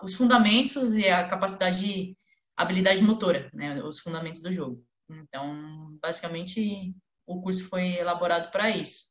os 0.03 0.13
fundamentos 0.13 0.95
e 0.95 1.07
a 1.07 1.27
capacidade 1.27 1.79
de 1.79 2.17
habilidade 2.55 3.03
motora, 3.03 3.49
né, 3.53 3.81
os 3.83 3.99
fundamentos 3.99 4.41
do 4.41 4.51
jogo. 4.51 4.86
Então, 5.09 5.97
basicamente, 6.01 6.93
o 7.25 7.41
curso 7.41 7.67
foi 7.67 7.95
elaborado 7.95 8.51
para 8.51 8.69
isso. 8.69 9.07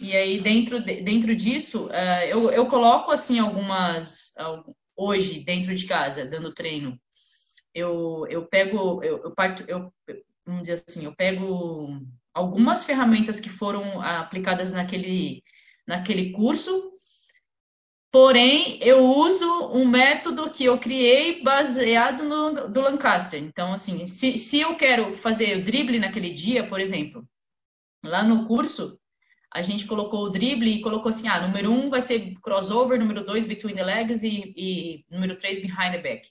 E 0.00 0.12
aí, 0.12 0.40
dentro, 0.40 0.80
de, 0.80 1.00
dentro 1.02 1.34
disso, 1.34 1.86
uh, 1.86 2.24
eu, 2.28 2.50
eu 2.50 2.66
coloco, 2.66 3.10
assim, 3.10 3.38
algumas... 3.38 4.32
Hoje, 4.96 5.40
dentro 5.40 5.74
de 5.74 5.86
casa, 5.86 6.24
dando 6.24 6.54
treino, 6.54 6.98
eu, 7.74 8.26
eu 8.28 8.46
pego... 8.46 9.02
Eu, 9.02 9.22
eu 9.24 9.34
parto... 9.34 9.64
Eu, 9.66 9.92
vamos 10.46 10.62
dizer 10.62 10.84
assim, 10.86 11.04
eu 11.04 11.14
pego 11.14 12.00
algumas 12.32 12.84
ferramentas 12.84 13.40
que 13.40 13.48
foram 13.48 14.00
aplicadas 14.00 14.72
naquele, 14.72 15.42
naquele 15.86 16.32
curso 16.32 16.93
Porém, 18.14 18.78
eu 18.80 19.04
uso 19.04 19.44
um 19.72 19.84
método 19.84 20.48
que 20.48 20.64
eu 20.64 20.78
criei 20.78 21.42
baseado 21.42 22.22
no 22.22 22.68
do 22.68 22.80
Lancaster. 22.80 23.42
Então, 23.42 23.72
assim, 23.72 24.06
se, 24.06 24.38
se 24.38 24.60
eu 24.60 24.76
quero 24.76 25.12
fazer 25.14 25.58
o 25.58 25.64
drible 25.64 25.98
naquele 25.98 26.30
dia, 26.30 26.64
por 26.64 26.78
exemplo, 26.78 27.28
lá 28.04 28.22
no 28.22 28.46
curso, 28.46 29.00
a 29.52 29.60
gente 29.62 29.84
colocou 29.84 30.20
o 30.20 30.30
drible 30.30 30.76
e 30.76 30.80
colocou 30.80 31.10
assim, 31.10 31.26
ah, 31.26 31.44
número 31.44 31.72
um 31.72 31.90
vai 31.90 32.00
ser 32.00 32.34
crossover, 32.40 33.00
número 33.00 33.24
dois 33.24 33.46
between 33.46 33.74
the 33.74 33.82
legs 33.82 34.22
e, 34.22 34.54
e 34.56 35.04
número 35.10 35.36
três 35.36 35.58
behind 35.58 35.90
the 35.90 35.98
back. 36.00 36.28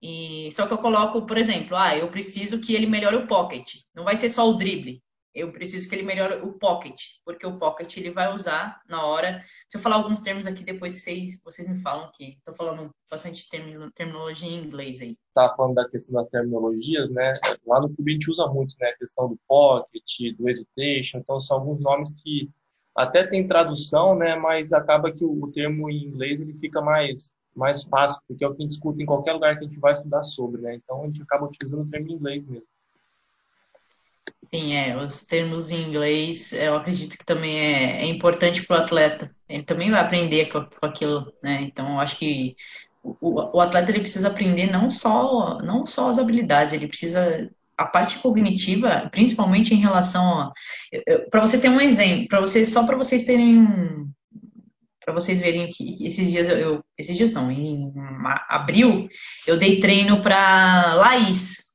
E, 0.00 0.48
só 0.52 0.68
que 0.68 0.74
eu 0.74 0.78
coloco, 0.78 1.26
por 1.26 1.36
exemplo, 1.36 1.76
ah, 1.76 1.96
eu 1.96 2.08
preciso 2.08 2.60
que 2.60 2.72
ele 2.72 2.86
melhore 2.86 3.16
o 3.16 3.26
pocket. 3.26 3.80
Não 3.92 4.04
vai 4.04 4.14
ser 4.14 4.30
só 4.30 4.48
o 4.48 4.54
drible 4.54 5.02
eu 5.34 5.52
preciso 5.52 5.88
que 5.88 5.94
ele 5.94 6.02
melhore 6.02 6.42
o 6.42 6.52
pocket, 6.54 7.00
porque 7.24 7.46
o 7.46 7.58
pocket 7.58 7.96
ele 7.96 8.10
vai 8.10 8.32
usar 8.32 8.80
na 8.88 9.04
hora. 9.04 9.44
Se 9.68 9.76
eu 9.76 9.80
falar 9.80 9.96
alguns 9.96 10.20
termos 10.20 10.46
aqui, 10.46 10.64
depois 10.64 10.94
vocês, 10.94 11.38
vocês 11.44 11.68
me 11.68 11.80
falam 11.80 12.10
que 12.12 12.30
estou 12.30 12.54
falando 12.54 12.90
bastante 13.08 13.48
terminologia 13.48 14.48
em 14.48 14.64
inglês 14.64 15.00
aí. 15.00 15.16
Tá 15.34 15.54
falando 15.56 15.74
da 15.74 15.88
questão 15.88 16.14
das 16.14 16.28
terminologias, 16.28 17.10
né? 17.10 17.32
Lá 17.66 17.80
no 17.80 17.94
Cube 17.94 18.10
a 18.10 18.14
gente 18.14 18.30
usa 18.30 18.46
muito, 18.48 18.74
né? 18.80 18.88
A 18.88 18.98
questão 18.98 19.28
do 19.28 19.38
pocket, 19.46 20.36
do 20.36 20.48
hesitation, 20.48 21.18
então 21.18 21.40
são 21.40 21.58
alguns 21.58 21.80
nomes 21.80 22.14
que 22.22 22.50
até 22.96 23.26
tem 23.26 23.46
tradução, 23.46 24.16
né? 24.16 24.34
Mas 24.36 24.72
acaba 24.72 25.12
que 25.12 25.24
o, 25.24 25.50
termo 25.52 25.88
em 25.88 26.04
inglês 26.04 26.40
ele 26.40 26.54
fica 26.54 26.80
mais 26.80 27.38
mais 27.54 27.82
fácil, 27.82 28.20
porque 28.28 28.44
é 28.44 28.48
o 28.48 28.54
que 28.54 28.62
a 28.62 28.64
gente 28.64 28.74
escuta 28.74 29.02
em 29.02 29.06
qualquer 29.06 29.32
lugar 29.32 29.58
que 29.58 29.64
a 29.64 29.68
gente 29.68 29.80
vai 29.80 29.92
estudar 29.92 30.22
sobre, 30.22 30.62
né? 30.62 30.76
Então 30.76 31.02
a 31.02 31.06
gente 31.06 31.20
acaba 31.20 31.46
utilizando 31.46 31.82
o 31.82 31.90
termo 31.90 32.08
em 32.08 32.12
inglês 32.14 32.46
mesmo. 32.46 32.66
Sim, 34.52 34.74
é, 34.74 34.96
os 34.96 35.22
termos 35.22 35.70
em 35.70 35.88
inglês 35.88 36.52
eu 36.52 36.74
acredito 36.74 37.16
que 37.16 37.24
também 37.24 37.58
é, 37.60 38.02
é 38.02 38.06
importante 38.06 38.66
para 38.66 38.80
o 38.80 38.82
atleta. 38.82 39.30
Ele 39.48 39.62
também 39.62 39.90
vai 39.90 40.00
aprender 40.00 40.46
com, 40.46 40.64
com 40.64 40.86
aquilo, 40.86 41.32
né? 41.42 41.62
Então 41.62 41.94
eu 41.94 42.00
acho 42.00 42.16
que 42.16 42.56
o, 43.02 43.56
o, 43.56 43.60
atleta 43.60 43.90
ele 43.90 44.00
precisa 44.00 44.28
aprender 44.28 44.70
não 44.70 44.90
só, 44.90 45.58
não 45.62 45.86
só 45.86 46.08
as 46.08 46.18
habilidades, 46.18 46.72
ele 46.72 46.88
precisa 46.88 47.48
a 47.78 47.86
parte 47.86 48.18
cognitiva, 48.18 49.08
principalmente 49.10 49.72
em 49.72 49.78
relação 49.78 50.52
para 51.30 51.40
você 51.40 51.58
ter 51.58 51.70
um 51.70 51.80
exemplo, 51.80 52.28
para 52.28 52.40
você 52.40 52.66
só 52.66 52.84
para 52.84 52.96
vocês 52.96 53.24
terem 53.24 53.58
um 53.58 54.10
para 55.02 55.14
vocês 55.14 55.40
verem 55.40 55.66
que 55.68 56.06
esses 56.06 56.30
dias 56.30 56.48
eu 56.48 56.84
esses 56.98 57.16
dias 57.16 57.32
não, 57.32 57.50
em 57.50 57.90
abril 58.48 59.08
eu 59.46 59.56
dei 59.56 59.80
treino 59.80 60.20
para 60.20 60.94
Laís, 60.94 61.69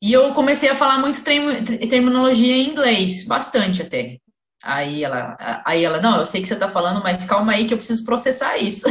e 0.00 0.12
eu 0.12 0.32
comecei 0.32 0.68
a 0.68 0.74
falar 0.74 0.98
muito 0.98 1.22
terminologia 1.22 2.56
em 2.56 2.70
inglês, 2.70 3.24
bastante 3.24 3.82
até. 3.82 4.18
Aí 4.62 5.04
ela, 5.04 5.62
aí 5.64 5.84
ela, 5.84 6.00
não, 6.00 6.18
eu 6.18 6.26
sei 6.26 6.40
que 6.40 6.48
você 6.48 6.54
está 6.54 6.68
falando, 6.68 7.02
mas 7.02 7.24
calma 7.24 7.52
aí 7.52 7.64
que 7.66 7.74
eu 7.74 7.78
preciso 7.78 8.04
processar 8.04 8.58
isso. 8.58 8.86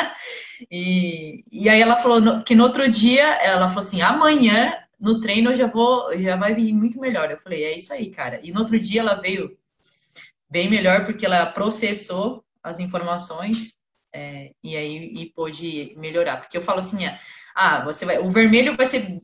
e, 0.70 1.44
e 1.50 1.68
aí 1.68 1.80
ela 1.80 1.96
falou 1.96 2.42
que 2.42 2.54
no 2.54 2.64
outro 2.64 2.90
dia, 2.90 3.24
ela 3.36 3.68
falou 3.68 3.80
assim, 3.80 4.02
amanhã 4.02 4.78
no 4.98 5.20
treino 5.20 5.50
eu 5.50 5.56
já 5.56 5.66
vou, 5.66 6.16
já 6.18 6.36
vai 6.36 6.54
vir 6.54 6.72
muito 6.72 7.00
melhor. 7.00 7.30
Eu 7.30 7.38
falei, 7.38 7.64
é 7.64 7.76
isso 7.76 7.92
aí, 7.92 8.10
cara. 8.10 8.40
E 8.42 8.52
no 8.52 8.60
outro 8.60 8.78
dia 8.78 9.00
ela 9.00 9.14
veio 9.14 9.56
bem 10.48 10.68
melhor 10.68 11.04
porque 11.04 11.26
ela 11.26 11.46
processou 11.46 12.44
as 12.62 12.78
informações 12.78 13.74
é, 14.12 14.52
e 14.62 14.76
aí 14.76 15.12
e 15.14 15.26
pôde 15.34 15.94
melhorar. 15.96 16.38
Porque 16.38 16.56
eu 16.56 16.62
falo 16.62 16.78
assim, 16.78 16.98
ah, 17.54 17.84
você 17.84 18.06
vai, 18.06 18.18
o 18.18 18.30
vermelho 18.30 18.76
vai 18.76 18.86
ser 18.86 19.20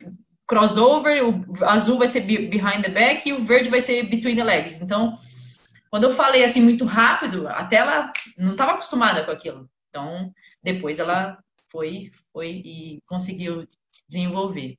crossover, 0.50 1.22
o 1.24 1.64
azul 1.64 1.96
vai 1.96 2.08
ser 2.08 2.22
behind 2.22 2.82
the 2.82 2.88
back 2.88 3.28
e 3.28 3.32
o 3.32 3.44
verde 3.44 3.70
vai 3.70 3.80
ser 3.80 4.02
between 4.08 4.34
the 4.34 4.42
legs. 4.42 4.82
Então, 4.82 5.12
quando 5.88 6.04
eu 6.04 6.12
falei 6.12 6.42
assim 6.42 6.60
muito 6.60 6.84
rápido, 6.84 7.46
até 7.46 7.76
ela 7.76 8.12
não 8.36 8.52
estava 8.52 8.72
acostumada 8.72 9.24
com 9.24 9.30
aquilo. 9.30 9.70
Então, 9.88 10.34
depois 10.60 10.98
ela 10.98 11.38
foi, 11.68 12.10
foi 12.32 12.62
e 12.64 12.98
conseguiu 13.06 13.64
desenvolver. 14.08 14.76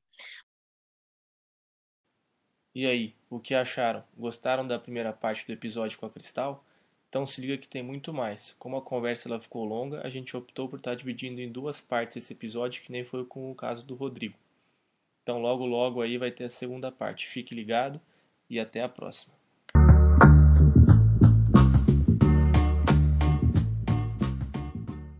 E 2.75 2.85
aí, 2.85 3.15
o 3.29 3.39
que 3.39 3.55
acharam? 3.55 4.03
Gostaram 4.17 4.67
da 4.67 4.77
primeira 4.77 5.13
parte 5.13 5.47
do 5.47 5.53
episódio 5.53 5.97
com 5.97 6.05
a 6.05 6.09
Cristal? 6.09 6.65
Então 7.07 7.25
se 7.25 7.39
liga 7.39 7.57
que 7.57 7.67
tem 7.67 7.81
muito 7.81 8.13
mais. 8.13 8.53
Como 8.59 8.75
a 8.75 8.81
conversa 8.81 9.29
ela 9.29 9.39
ficou 9.39 9.63
longa, 9.63 10.05
a 10.05 10.09
gente 10.09 10.35
optou 10.35 10.67
por 10.67 10.79
estar 10.79 10.95
dividindo 10.95 11.39
em 11.39 11.49
duas 11.49 11.79
partes 11.79 12.17
esse 12.17 12.33
episódio, 12.33 12.81
que 12.83 12.91
nem 12.91 13.05
foi 13.05 13.23
com 13.25 13.49
o 13.49 13.55
caso 13.55 13.85
do 13.85 13.95
Rodrigo. 13.95 14.37
Então 15.23 15.39
logo 15.39 15.65
logo 15.65 16.01
aí 16.01 16.17
vai 16.17 16.31
ter 16.31 16.45
a 16.45 16.49
segunda 16.49 16.91
parte. 16.91 17.27
Fique 17.27 17.55
ligado 17.55 17.99
e 18.49 18.59
até 18.59 18.81
a 18.83 18.89
próxima. 18.89 19.40